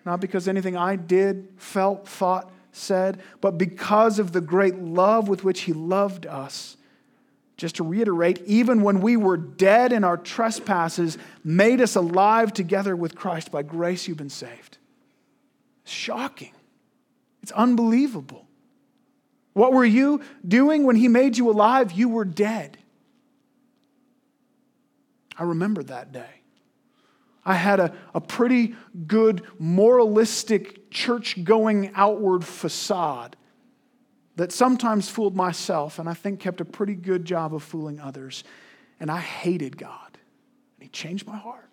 [0.05, 5.43] not because anything I did, felt, thought, said, but because of the great love with
[5.43, 6.77] which He loved us.
[7.61, 12.95] Just to reiterate, even when we were dead in our trespasses, made us alive together
[12.95, 13.51] with Christ.
[13.51, 14.79] By grace, you've been saved.
[15.83, 16.53] Shocking.
[17.43, 18.47] It's unbelievable.
[19.53, 21.91] What were you doing when He made you alive?
[21.91, 22.79] You were dead.
[25.37, 26.41] I remember that day.
[27.45, 28.73] I had a, a pretty
[29.05, 33.35] good moralistic church going outward facade
[34.41, 38.43] that sometimes fooled myself and I think kept a pretty good job of fooling others.
[38.99, 40.17] And I hated God.
[40.77, 41.69] And He changed my heart,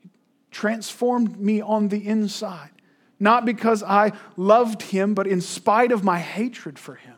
[0.00, 0.10] He
[0.50, 2.70] transformed me on the inside
[3.22, 7.14] not because I loved him, but in spite of my hatred for him.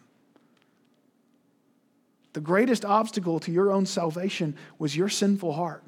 [2.35, 5.83] The greatest obstacle to your own salvation was your sinful heart.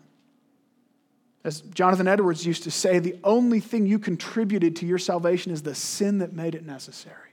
[1.44, 5.61] As Jonathan Edwards used to say, the only thing you contributed to your salvation is
[5.61, 7.26] the sin that made it necessary.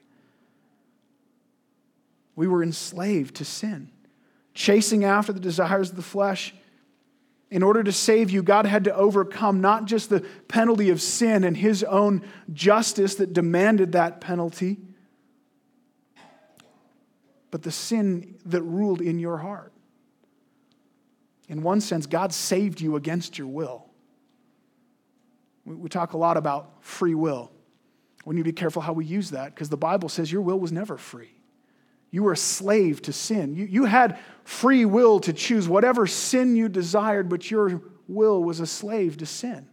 [2.35, 3.89] We were enslaved to sin,
[4.53, 6.53] chasing after the desires of the flesh.
[7.51, 11.43] In order to save you, God had to overcome not just the penalty of sin
[11.43, 14.79] and his own justice that demanded that penalty,
[17.51, 19.71] but the sin that ruled in your heart.
[21.47, 23.85] In one sense, God saved you against your will.
[25.65, 27.51] We talk a lot about free will.
[28.25, 30.59] We need to be careful how we use that because the Bible says your will
[30.59, 31.35] was never free.
[32.13, 33.55] You were a slave to sin.
[33.55, 38.59] You, you had free will to choose whatever sin you desired, but your will was
[38.59, 39.67] a slave to sin.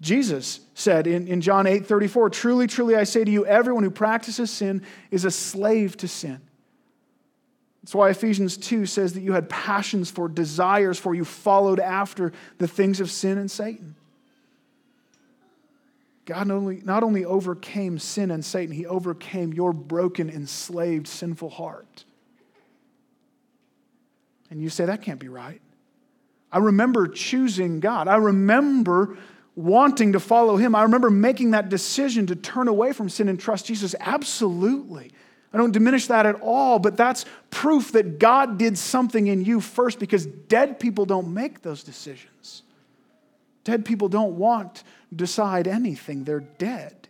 [0.00, 3.90] Jesus said in, in John 8 34, Truly, truly, I say to you, everyone who
[3.90, 4.80] practices sin
[5.10, 6.40] is a slave to sin.
[7.82, 12.32] That's why Ephesians 2 says that you had passions for, desires for, you followed after
[12.56, 13.94] the things of sin and Satan.
[16.26, 21.50] God not only, not only overcame sin and Satan, he overcame your broken, enslaved, sinful
[21.50, 22.04] heart.
[24.50, 25.60] And you say, that can't be right.
[26.50, 28.08] I remember choosing God.
[28.08, 29.16] I remember
[29.54, 30.74] wanting to follow him.
[30.74, 33.94] I remember making that decision to turn away from sin and trust Jesus.
[34.00, 35.12] Absolutely.
[35.52, 39.60] I don't diminish that at all, but that's proof that God did something in you
[39.60, 42.62] first because dead people don't make those decisions.
[43.64, 44.82] Dead people don't want
[45.14, 47.06] decide anything, they're dead.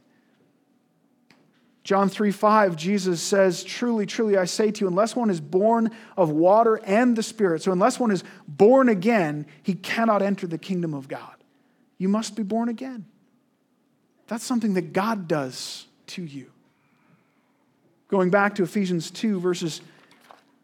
[1.87, 5.93] John 3 5, Jesus says, Truly, truly, I say to you, unless one is born
[6.17, 10.59] of water and the Spirit, so unless one is born again, he cannot enter the
[10.59, 11.37] kingdom of God.
[11.97, 13.07] You must be born again.
[14.27, 16.51] That's something that God does to you.
[18.09, 19.81] Going back to Ephesians 2, verses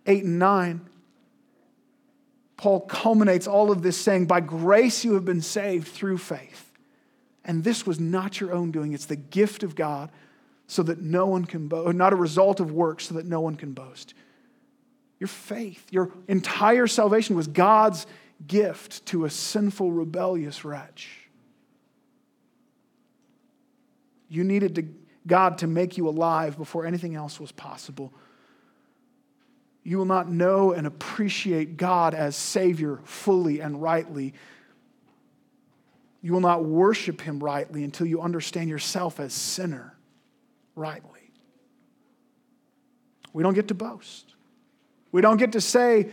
[0.08, 0.80] 8 and 9,
[2.56, 6.71] Paul culminates all of this saying, By grace you have been saved through faith.
[7.44, 10.10] And this was not your own doing, it's the gift of God
[10.66, 13.56] so that no one can boast, not a result of works so that no one
[13.56, 14.14] can boast.
[15.18, 18.06] Your faith, your entire salvation was God's
[18.46, 21.28] gift to a sinful, rebellious wretch.
[24.28, 24.84] You needed to,
[25.26, 28.12] God to make you alive before anything else was possible.
[29.84, 34.34] You will not know and appreciate God as Savior fully and rightly
[36.22, 39.96] you will not worship him rightly until you understand yourself as sinner
[40.74, 41.10] rightly.
[43.32, 44.34] We don't get to boast.
[45.10, 46.10] We don't get to say,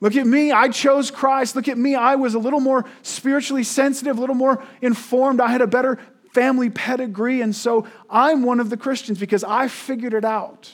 [0.00, 1.56] Look at me, I chose Christ.
[1.56, 5.40] Look at me, I was a little more spiritually sensitive, a little more informed.
[5.40, 5.98] I had a better
[6.32, 10.70] family pedigree, and so I'm one of the Christians because I figured it out.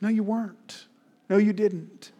[0.00, 0.86] No, you weren't.
[1.28, 2.12] No, you didn't.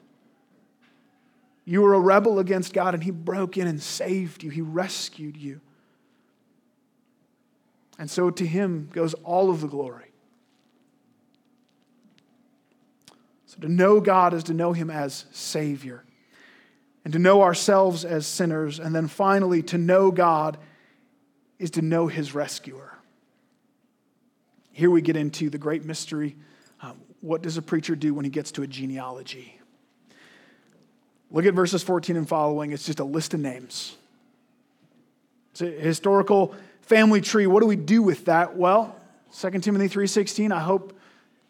[1.70, 4.50] You were a rebel against God, and He broke in and saved you.
[4.50, 5.60] He rescued you.
[7.96, 10.10] And so to Him goes all of the glory.
[13.46, 16.02] So to know God is to know Him as Savior,
[17.04, 18.80] and to know ourselves as sinners.
[18.80, 20.58] And then finally, to know God
[21.60, 22.98] is to know His rescuer.
[24.72, 26.34] Here we get into the great mystery.
[26.82, 29.59] Um, what does a preacher do when he gets to a genealogy?
[31.30, 32.72] Look at verses 14 and following.
[32.72, 33.96] It's just a list of names.
[35.52, 37.46] It's a historical family tree.
[37.46, 38.56] What do we do with that?
[38.56, 38.96] Well,
[39.32, 40.98] 2 Timothy 3:16, I hope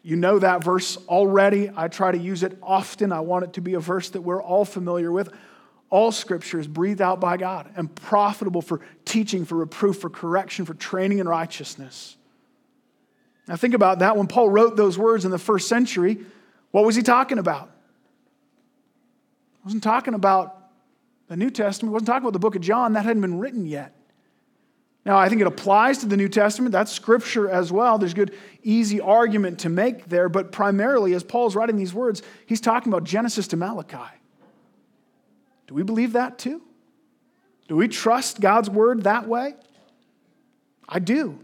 [0.03, 1.71] you know that verse already.
[1.75, 3.11] I try to use it often.
[3.11, 5.31] I want it to be a verse that we're all familiar with.
[5.89, 10.65] All scripture is breathed out by God and profitable for teaching, for reproof, for correction,
[10.65, 12.17] for training in righteousness.
[13.47, 14.15] Now think about that.
[14.15, 16.23] When Paul wrote those words in the first century,
[16.71, 17.69] what was he talking about?
[19.63, 20.57] Wasn't talking about
[21.27, 22.93] the New Testament, wasn't talking about the book of John.
[22.93, 23.95] That hadn't been written yet.
[25.05, 26.71] Now, I think it applies to the New Testament.
[26.71, 27.97] That's scripture as well.
[27.97, 30.29] There's good, easy argument to make there.
[30.29, 34.11] But primarily, as Paul's writing these words, he's talking about Genesis to Malachi.
[35.67, 36.61] Do we believe that too?
[37.67, 39.55] Do we trust God's word that way?
[40.87, 41.39] I do.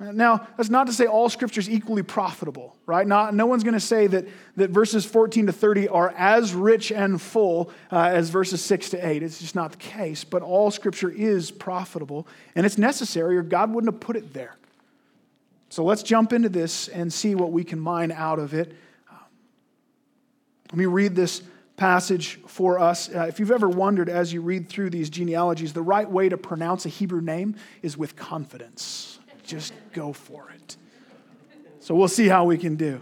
[0.00, 3.04] Now, that's not to say all scripture is equally profitable, right?
[3.04, 6.92] Not, no one's going to say that, that verses 14 to 30 are as rich
[6.92, 9.24] and full uh, as verses 6 to 8.
[9.24, 10.22] It's just not the case.
[10.22, 14.56] But all scripture is profitable, and it's necessary, or God wouldn't have put it there.
[15.68, 18.72] So let's jump into this and see what we can mine out of it.
[20.70, 21.42] let me read this
[21.76, 23.12] passage for us.
[23.12, 26.36] Uh, if you've ever wondered as you read through these genealogies, the right way to
[26.36, 29.17] pronounce a Hebrew name is with confidence
[29.48, 30.76] just go for it.
[31.80, 33.00] So we'll see how we can do.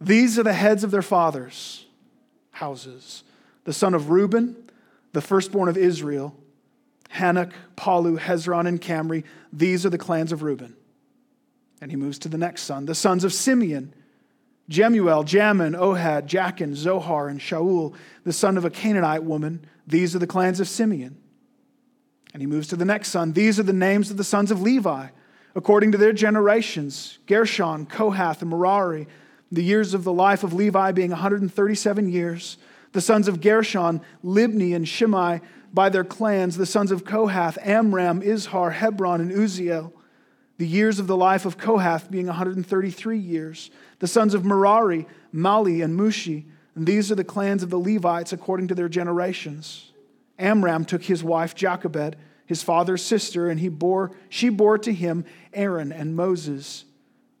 [0.00, 1.86] These are the heads of their fathers'
[2.52, 3.24] houses
[3.64, 4.54] the son of Reuben,
[5.12, 6.36] the firstborn of Israel,
[7.12, 9.24] Hanoch, Pallu, Hezron, and Carmi.
[9.52, 10.76] These are the clans of Reuben.
[11.80, 13.92] And he moves to the next son, the sons of Simeon,
[14.68, 19.66] Jemuel, Jamin, Ohad, Jachin, Zohar, and Shaul, the son of a Canaanite woman.
[19.84, 21.16] These are the clans of Simeon.
[22.36, 23.32] And he moves to the next son.
[23.32, 25.06] These are the names of the sons of Levi,
[25.54, 29.08] according to their generations Gershon, Kohath, and Merari.
[29.50, 32.58] The years of the life of Levi being 137 years.
[32.92, 35.40] The sons of Gershon, Libni, and Shimei
[35.72, 36.58] by their clans.
[36.58, 39.92] The sons of Kohath, Amram, Izhar, Hebron, and Uzziel.
[40.58, 43.70] The years of the life of Kohath being 133 years.
[44.00, 46.44] The sons of Merari, Mahli, and Mushi.
[46.74, 49.90] And these are the clans of the Levites according to their generations.
[50.38, 52.16] Amram took his wife Jochebed,
[52.46, 56.84] his father's sister, and he bore, she bore to him Aaron and Moses.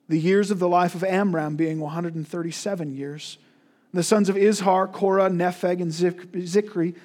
[0.08, 3.38] The years of the life of Amram being 137 years.
[3.92, 6.96] The sons of Izhar, Korah, Nepheg, and Zichri.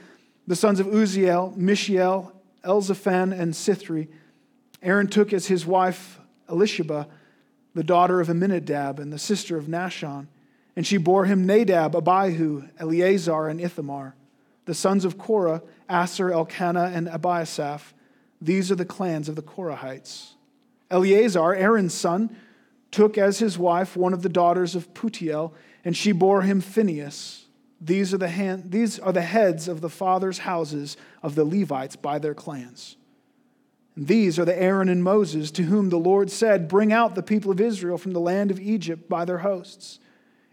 [0.48, 2.34] The sons of Uzziel, Mishael,
[2.64, 4.08] Elzaphan, and Sithri.
[4.82, 6.20] Aaron took as his wife
[6.50, 7.08] Elisheba,
[7.74, 10.28] the daughter of Amminadab and the sister of Nahshon,
[10.76, 14.16] and she bore him Nadab, Abihu, Eleazar, and Ithamar.
[14.72, 17.91] The sons of Korah, Assir, Elkanah, and Abiasaph.
[18.39, 20.36] These are the clans of the Korahites.
[20.89, 22.34] Eleazar, Aaron's son,
[22.89, 25.51] took as his wife one of the daughters of Putiel,
[25.84, 27.47] and she bore him Phinehas.
[27.82, 31.97] These are the, hand, these are the heads of the fathers' houses of the Levites
[31.97, 32.95] by their clans.
[33.97, 37.22] And these are the Aaron and Moses to whom the Lord said, Bring out the
[37.22, 39.99] people of Israel from the land of Egypt by their hosts.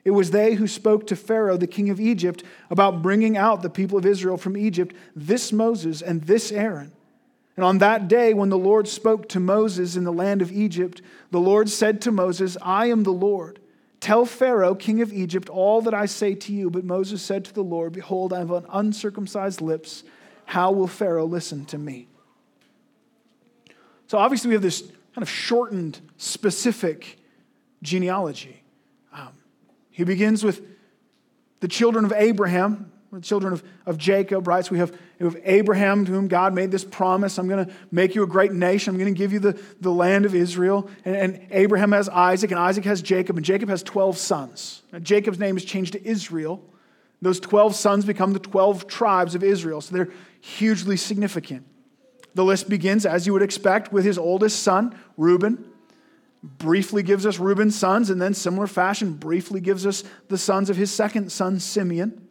[0.04, 3.70] It was they who spoke to Pharaoh, the king of Egypt, about bringing out the
[3.70, 6.92] people of Israel from Egypt, this Moses and this Aaron.
[7.56, 11.02] And on that day, when the Lord spoke to Moses in the land of Egypt,
[11.32, 13.58] the Lord said to Moses, I am the Lord.
[14.00, 16.70] Tell Pharaoh, king of Egypt, all that I say to you.
[16.70, 20.04] But Moses said to the Lord, Behold, I have an uncircumcised lips.
[20.44, 22.06] How will Pharaoh listen to me?
[24.06, 27.18] So obviously, we have this kind of shortened, specific
[27.82, 28.57] genealogy.
[29.98, 30.64] He begins with
[31.58, 34.64] the children of Abraham, the children of, of Jacob, right?
[34.64, 37.72] So we have, we have Abraham, to whom God made this promise I'm going to
[37.90, 38.94] make you a great nation.
[38.94, 40.88] I'm going to give you the, the land of Israel.
[41.04, 44.82] And, and Abraham has Isaac, and Isaac has Jacob, and Jacob has 12 sons.
[44.92, 46.62] Now, Jacob's name is changed to Israel.
[47.20, 49.80] Those 12 sons become the 12 tribes of Israel.
[49.80, 51.66] So they're hugely significant.
[52.36, 55.72] The list begins, as you would expect, with his oldest son, Reuben.
[56.42, 60.76] Briefly gives us Reuben's sons, and then, similar fashion, briefly gives us the sons of
[60.76, 62.28] his second son, Simeon.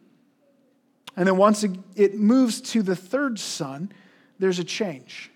[1.16, 3.92] And then, once it moves to the third son,
[4.38, 5.30] there's a change.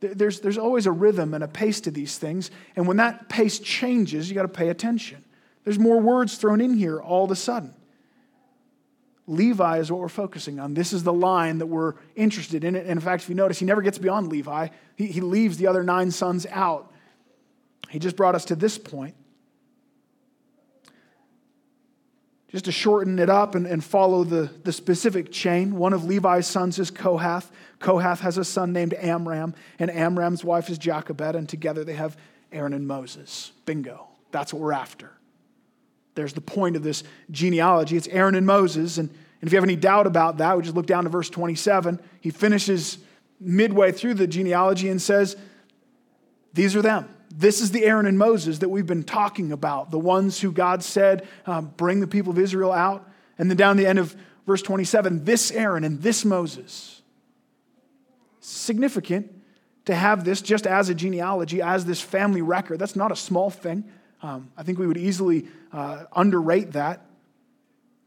[0.00, 2.50] There's, there's always a rhythm and a pace to these things.
[2.76, 5.24] And when that pace changes, you got to pay attention.
[5.64, 7.74] There's more words thrown in here all of a sudden.
[9.28, 10.74] Levi is what we're focusing on.
[10.74, 12.74] This is the line that we're interested in.
[12.74, 15.68] And in fact, if you notice, he never gets beyond Levi, he, he leaves the
[15.68, 16.91] other nine sons out.
[17.92, 19.14] He just brought us to this point.
[22.48, 26.46] Just to shorten it up and, and follow the, the specific chain, one of Levi's
[26.46, 27.50] sons is Kohath.
[27.80, 32.16] Kohath has a son named Amram, and Amram's wife is Jochebed, and together they have
[32.50, 33.52] Aaron and Moses.
[33.66, 34.08] Bingo.
[34.30, 35.12] That's what we're after.
[36.14, 37.98] There's the point of this genealogy.
[37.98, 38.96] It's Aaron and Moses.
[38.96, 41.28] And, and if you have any doubt about that, we just look down to verse
[41.28, 42.00] 27.
[42.22, 42.96] He finishes
[43.38, 45.36] midway through the genealogy and says,
[46.54, 47.14] These are them.
[47.34, 50.84] This is the Aaron and Moses that we've been talking about, the ones who God
[50.84, 53.08] said, um, Bring the people of Israel out.
[53.38, 54.14] And then down the end of
[54.46, 57.00] verse 27, this Aaron and this Moses.
[58.40, 59.32] Significant
[59.86, 62.78] to have this just as a genealogy, as this family record.
[62.78, 63.84] That's not a small thing.
[64.20, 67.06] Um, I think we would easily uh, underrate that.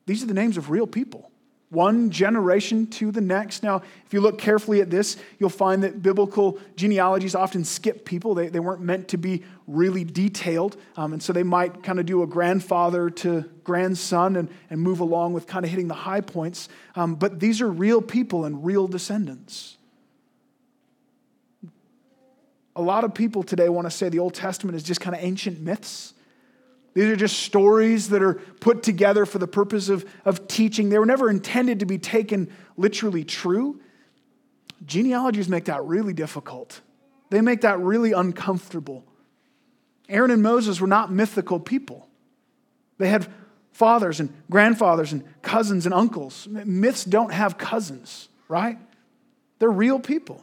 [0.06, 1.32] These are the names of real people,
[1.76, 3.62] one generation to the next.
[3.62, 8.34] Now, if you look carefully at this, you'll find that biblical genealogies often skip people.
[8.34, 10.78] They, they weren't meant to be really detailed.
[10.96, 15.02] Um, and so they might kind of do a grandfather to grandson and, and move
[15.02, 16.70] along with kind of hitting the high points.
[16.96, 19.78] Um, but these are real people and real descendants.
[22.76, 25.22] A lot of people today want to say the Old Testament is just kind of
[25.22, 26.15] ancient myths.
[26.96, 30.90] These are just stories that are put together for the purpose of, of teaching.
[30.90, 33.82] They were never intended to be taken literally true.
[34.86, 36.82] Genealogies make that really difficult,
[37.30, 39.04] they make that really uncomfortable.
[40.08, 42.08] Aaron and Moses were not mythical people,
[42.98, 43.28] they had
[43.74, 46.48] fathers and grandfathers and cousins and uncles.
[46.48, 48.78] Myths don't have cousins, right?
[49.60, 50.42] They're real people.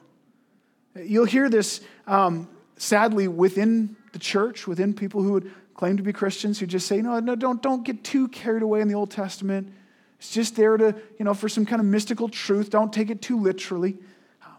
[0.95, 2.47] You'll hear this um,
[2.77, 5.51] sadly within the church, within people who would
[5.83, 8.81] claim to be Christians, who just say, no, no, don't, don't get too carried away
[8.83, 9.69] in the Old Testament.
[10.17, 12.71] It's just there to, you know, for some kind of mystical truth.
[12.71, 13.99] Don't take it too literally.
[14.47, 14.53] Um,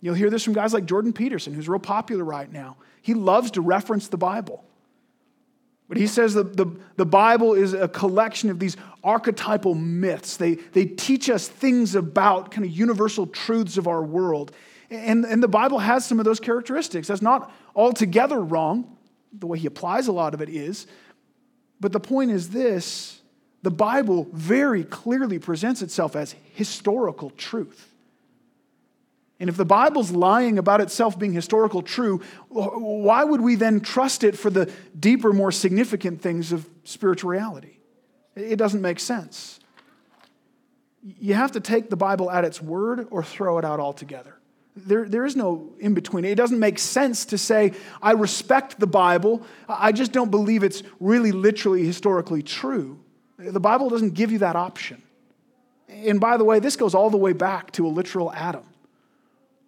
[0.00, 2.78] you'll hear this from guys like Jordan Peterson, who's real popular right now.
[3.02, 4.64] He loves to reference the Bible.
[5.86, 10.38] But he says that the, the Bible is a collection of these archetypal myths.
[10.38, 14.52] They, they teach us things about kind of universal truths of our world.
[14.88, 17.08] And, and the Bible has some of those characteristics.
[17.08, 18.96] That's not altogether wrong.
[19.32, 20.86] The way he applies a lot of it is.
[21.80, 23.20] But the point is this
[23.62, 27.86] the Bible very clearly presents itself as historical truth.
[29.38, 34.22] And if the Bible's lying about itself being historical true, why would we then trust
[34.22, 37.78] it for the deeper, more significant things of spiritual reality?
[38.36, 39.58] It doesn't make sense.
[41.02, 44.36] You have to take the Bible at its word or throw it out altogether.
[44.76, 46.24] There, there is no in between.
[46.24, 50.82] It doesn't make sense to say, I respect the Bible, I just don't believe it's
[51.00, 52.98] really literally historically true.
[53.38, 55.02] The Bible doesn't give you that option.
[55.88, 58.64] And by the way, this goes all the way back to a literal Adam,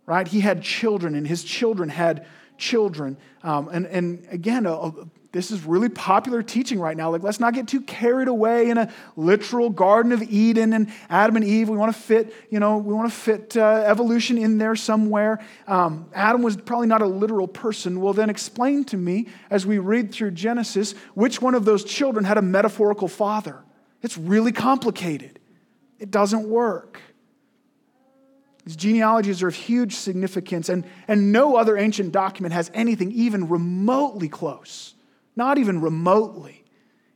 [0.07, 0.27] right?
[0.27, 2.27] He had children, and his children had
[2.59, 3.17] children.
[3.43, 4.93] Um, and, and again, a, a,
[5.33, 7.11] this is really popular teaching right now.
[7.11, 11.37] Like, let's not get too carried away in a literal Garden of Eden and Adam
[11.37, 11.71] and Eve.
[11.71, 15.43] We want to fit, you know, we want to fit uh, evolution in there somewhere.
[15.67, 18.03] Um, Adam was probably not a literal person.
[18.03, 22.27] Well, then explain to me as we read through Genesis which one of those children
[22.27, 23.65] had a metaphorical father.
[24.03, 25.41] It's really complicated,
[25.99, 27.01] it doesn't work.
[28.67, 33.49] These genealogies are of huge significance, and, and no other ancient document has anything even
[33.49, 34.95] remotely close
[35.37, 36.65] not even remotely.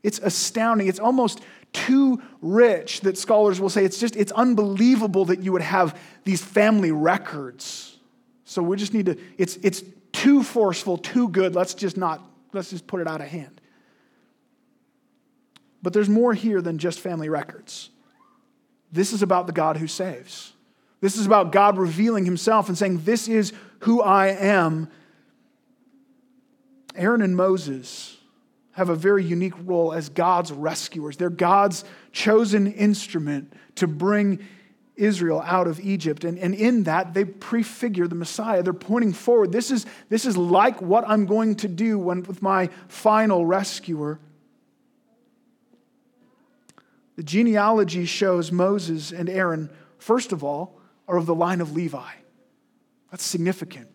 [0.03, 0.89] It's astounding.
[0.89, 1.41] It's almost
[1.73, 6.43] too rich that scholars will say it's just it's unbelievable that you would have these
[6.43, 7.99] family records.
[8.45, 11.55] So we just need to it's it's too forceful, too good.
[11.55, 13.61] Let's just not let's just put it out of hand.
[15.83, 17.91] But there's more here than just family records.
[18.91, 20.53] This is about the God who saves.
[21.01, 24.89] This is about God revealing himself and saying, This is who I am
[26.97, 28.17] Aaron and Moses
[28.73, 31.17] have a very unique role as God's rescuers.
[31.17, 34.41] They're God's chosen instrument to bring
[34.97, 36.25] Israel out of Egypt.
[36.25, 38.63] And, and in that, they prefigure the Messiah.
[38.63, 39.53] They're pointing forward.
[39.53, 44.19] This is, this is like what I'm going to do when, with my final rescuer.
[47.17, 50.79] The genealogy shows Moses and Aaron, first of all,
[51.09, 52.11] are of the line of Levi.
[53.11, 53.89] That's significant.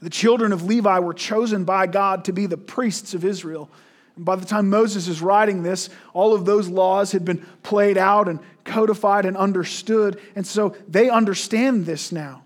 [0.00, 3.70] The children of Levi were chosen by God to be the priests of Israel.
[4.16, 7.98] And by the time Moses is writing this, all of those laws had been played
[7.98, 10.20] out and codified and understood.
[10.36, 12.42] And so they understand this now.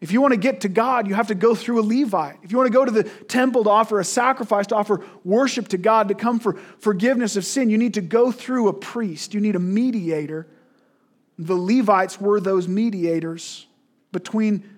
[0.00, 2.38] If you want to get to God, you have to go through a Levite.
[2.42, 5.68] If you want to go to the temple to offer a sacrifice, to offer worship
[5.68, 9.32] to God, to come for forgiveness of sin, you need to go through a priest.
[9.32, 10.48] You need a mediator.
[11.38, 13.68] The Levites were those mediators
[14.10, 14.68] between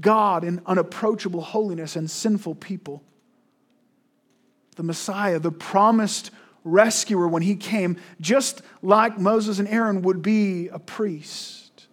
[0.00, 3.02] God in unapproachable holiness and sinful people.
[4.76, 6.30] The Messiah, the promised
[6.64, 11.86] rescuer, when he came, just like Moses and Aaron, would be a priest.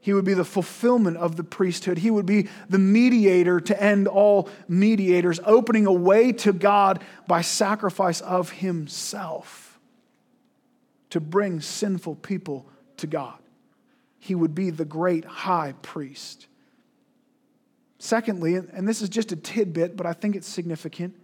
[0.00, 1.98] He would be the fulfillment of the priesthood.
[1.98, 7.42] He would be the mediator to end all mediators, opening a way to God by
[7.42, 9.78] sacrifice of himself
[11.10, 12.66] to bring sinful people
[12.98, 13.38] to God.
[14.18, 16.46] He would be the great high priest.
[17.98, 21.16] Secondly, and this is just a tidbit, but I think it's significant.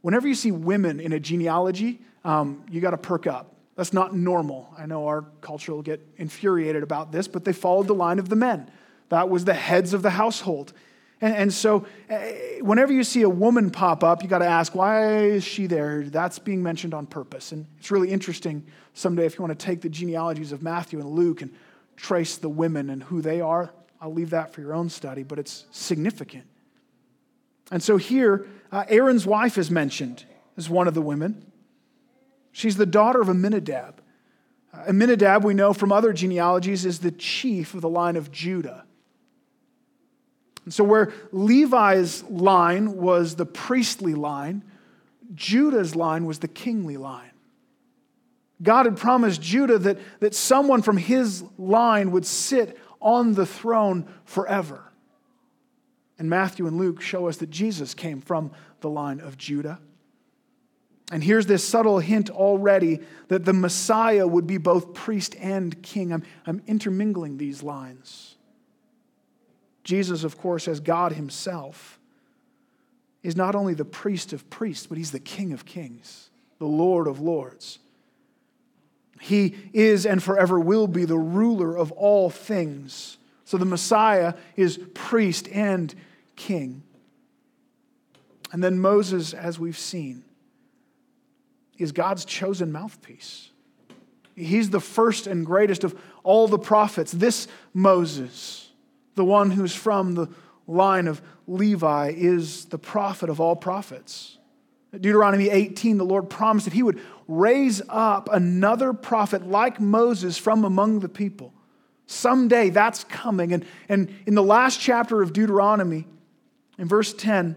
[0.00, 3.54] Whenever you see women in a genealogy, um, you got to perk up.
[3.76, 4.72] That's not normal.
[4.76, 8.28] I know our culture will get infuriated about this, but they followed the line of
[8.28, 8.70] the men.
[9.10, 10.72] That was the heads of the household.
[11.20, 12.18] And, and so, uh,
[12.60, 16.02] whenever you see a woman pop up, you got to ask, why is she there?
[16.04, 17.52] That's being mentioned on purpose.
[17.52, 21.08] And it's really interesting someday if you want to take the genealogies of Matthew and
[21.10, 21.54] Luke and
[21.96, 23.70] trace the women and who they are.
[24.00, 26.44] I'll leave that for your own study, but it's significant.
[27.70, 30.24] And so here, uh, Aaron's wife is mentioned
[30.56, 31.50] as one of the women.
[32.52, 34.00] She's the daughter of Amminadab.
[34.72, 38.84] Uh, Amminadab, we know from other genealogies, is the chief of the line of Judah.
[40.64, 44.62] And so, where Levi's line was the priestly line,
[45.34, 47.30] Judah's line was the kingly line.
[48.62, 54.06] God had promised Judah that, that someone from his line would sit on the throne
[54.24, 54.84] forever.
[56.18, 59.80] And Matthew and Luke show us that Jesus came from the line of Judah.
[61.10, 66.12] And here's this subtle hint already that the Messiah would be both priest and king.
[66.12, 68.36] I'm, I'm intermingling these lines.
[69.82, 71.98] Jesus, of course, as God Himself,
[73.22, 77.06] is not only the priest of priests, but He's the King of kings, the Lord
[77.06, 77.78] of lords.
[79.20, 83.18] He is and forever will be the ruler of all things.
[83.44, 85.94] So the Messiah is priest and
[86.36, 86.82] king.
[88.52, 90.24] And then Moses, as we've seen,
[91.78, 93.50] is God's chosen mouthpiece.
[94.34, 97.12] He's the first and greatest of all the prophets.
[97.12, 98.70] This Moses,
[99.14, 100.28] the one who's from the
[100.66, 104.38] line of Levi, is the prophet of all prophets.
[104.92, 110.64] Deuteronomy 18, the Lord promised that He would raise up another prophet like Moses from
[110.64, 111.52] among the people.
[112.06, 113.52] Someday that's coming.
[113.52, 116.06] And, and in the last chapter of Deuteronomy,
[116.76, 117.54] in verse 10,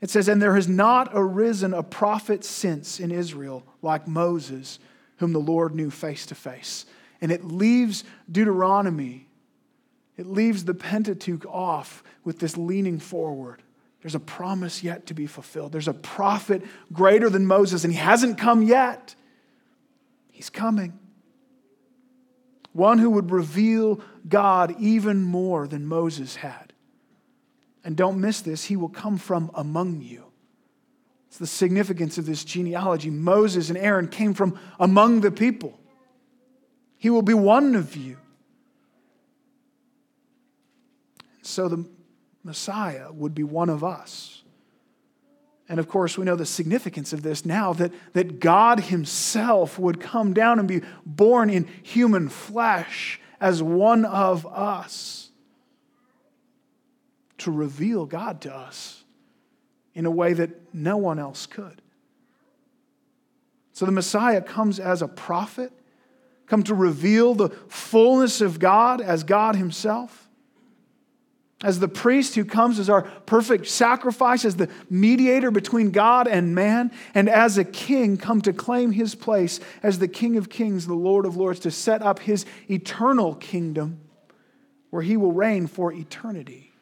[0.00, 4.78] it says, And there has not arisen a prophet since in Israel like Moses,
[5.16, 6.86] whom the Lord knew face to face.
[7.20, 9.26] And it leaves Deuteronomy,
[10.16, 13.62] it leaves the Pentateuch off with this leaning forward.
[14.02, 15.72] There's a promise yet to be fulfilled.
[15.72, 19.14] There's a prophet greater than Moses, and he hasn't come yet.
[20.30, 20.98] He's coming.
[22.72, 26.72] One who would reveal God even more than Moses had.
[27.84, 30.24] And don't miss this, he will come from among you.
[31.28, 33.10] It's the significance of this genealogy.
[33.10, 35.78] Moses and Aaron came from among the people.
[36.96, 38.16] He will be one of you.
[41.42, 41.84] So the
[42.42, 44.42] Messiah would be one of us.
[45.68, 50.00] And of course, we know the significance of this now that, that God Himself would
[50.00, 55.30] come down and be born in human flesh as one of us
[57.38, 59.04] to reveal God to us
[59.94, 61.80] in a way that no one else could.
[63.72, 65.72] So the Messiah comes as a prophet,
[66.46, 70.19] come to reveal the fullness of God as God Himself
[71.62, 76.54] as the priest who comes as our perfect sacrifice, as the mediator between God and
[76.54, 80.86] man, and as a king come to claim his place as the King of kings,
[80.86, 84.00] the Lord of lords, to set up his eternal kingdom
[84.88, 86.72] where he will reign for eternity.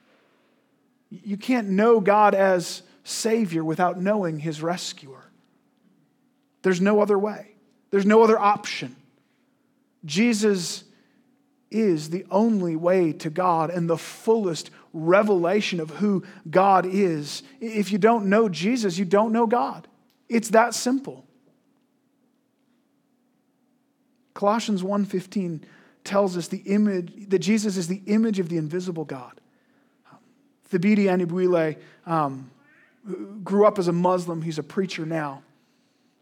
[1.10, 5.24] You can't know God as Savior without knowing his rescuer.
[6.62, 7.54] There's no other way,
[7.90, 8.94] there's no other option.
[10.04, 10.84] Jesus
[11.70, 17.42] is the only way to God and the fullest revelation of who God is.
[17.60, 19.86] If you don't know Jesus, you don't know God.
[20.28, 21.24] It's that simple.
[24.34, 25.64] Colossians 1:15
[26.04, 29.40] tells us the image that Jesus is the image of the invisible God.
[30.70, 32.50] Thabiti Anyabwile um,
[33.42, 34.42] grew up as a Muslim.
[34.42, 35.42] He's a preacher now.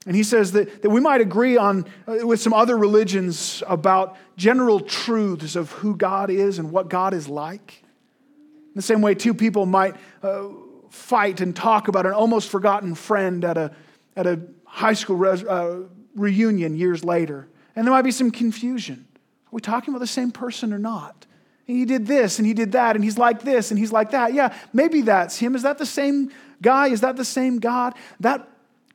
[0.07, 4.17] And he says that, that we might agree on uh, with some other religions about
[4.37, 7.83] general truths of who God is and what God is like.
[7.83, 10.45] In the same way, two people might uh,
[10.91, 13.73] fight and talk about an almost forgotten friend at a,
[14.15, 15.83] at a high school res, uh,
[16.15, 17.49] reunion years later.
[17.75, 19.07] And there might be some confusion.
[19.47, 21.27] Are we talking about the same person or not?
[21.67, 24.13] And he did this and he did that and he's like this and he's like
[24.13, 24.35] that.
[24.35, 25.57] Yeah, maybe that's him.
[25.57, 26.31] Is that the same
[26.63, 26.89] guy?
[26.89, 27.95] Is that the same God?
[28.21, 28.49] That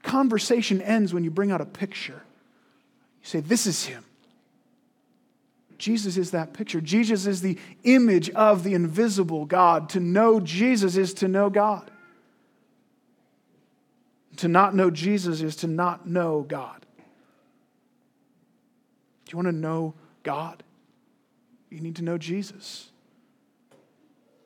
[0.03, 2.23] conversation ends when you bring out a picture.
[3.21, 4.05] You say, This is him.
[5.77, 6.79] Jesus is that picture.
[6.79, 9.89] Jesus is the image of the invisible God.
[9.89, 11.89] To know Jesus is to know God.
[14.37, 16.85] To not know Jesus is to not know God.
[19.25, 20.63] Do you want to know God?
[21.71, 22.91] You need to know Jesus.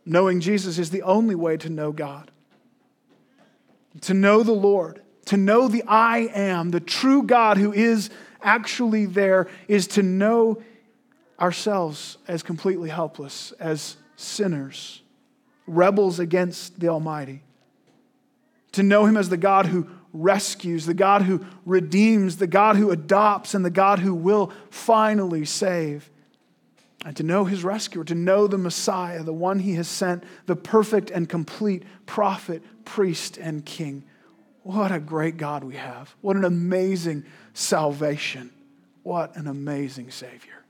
[0.06, 2.32] Knowing Jesus is the only way to know God.
[4.02, 8.10] To know the Lord to know the I am, the true God who is
[8.42, 10.62] actually there, is to know
[11.40, 15.02] ourselves as completely helpless, as sinners,
[15.68, 17.42] rebels against the Almighty.
[18.74, 22.92] To know Him as the God who rescues, the God who redeems, the God who
[22.92, 26.10] adopts, and the God who will finally save.
[27.06, 30.56] And to know His rescuer, to know the Messiah, the one He has sent, the
[30.56, 34.04] perfect and complete prophet, priest, and king.
[34.66, 36.16] What a great God we have.
[36.22, 38.50] What an amazing salvation.
[39.04, 40.65] What an amazing Savior.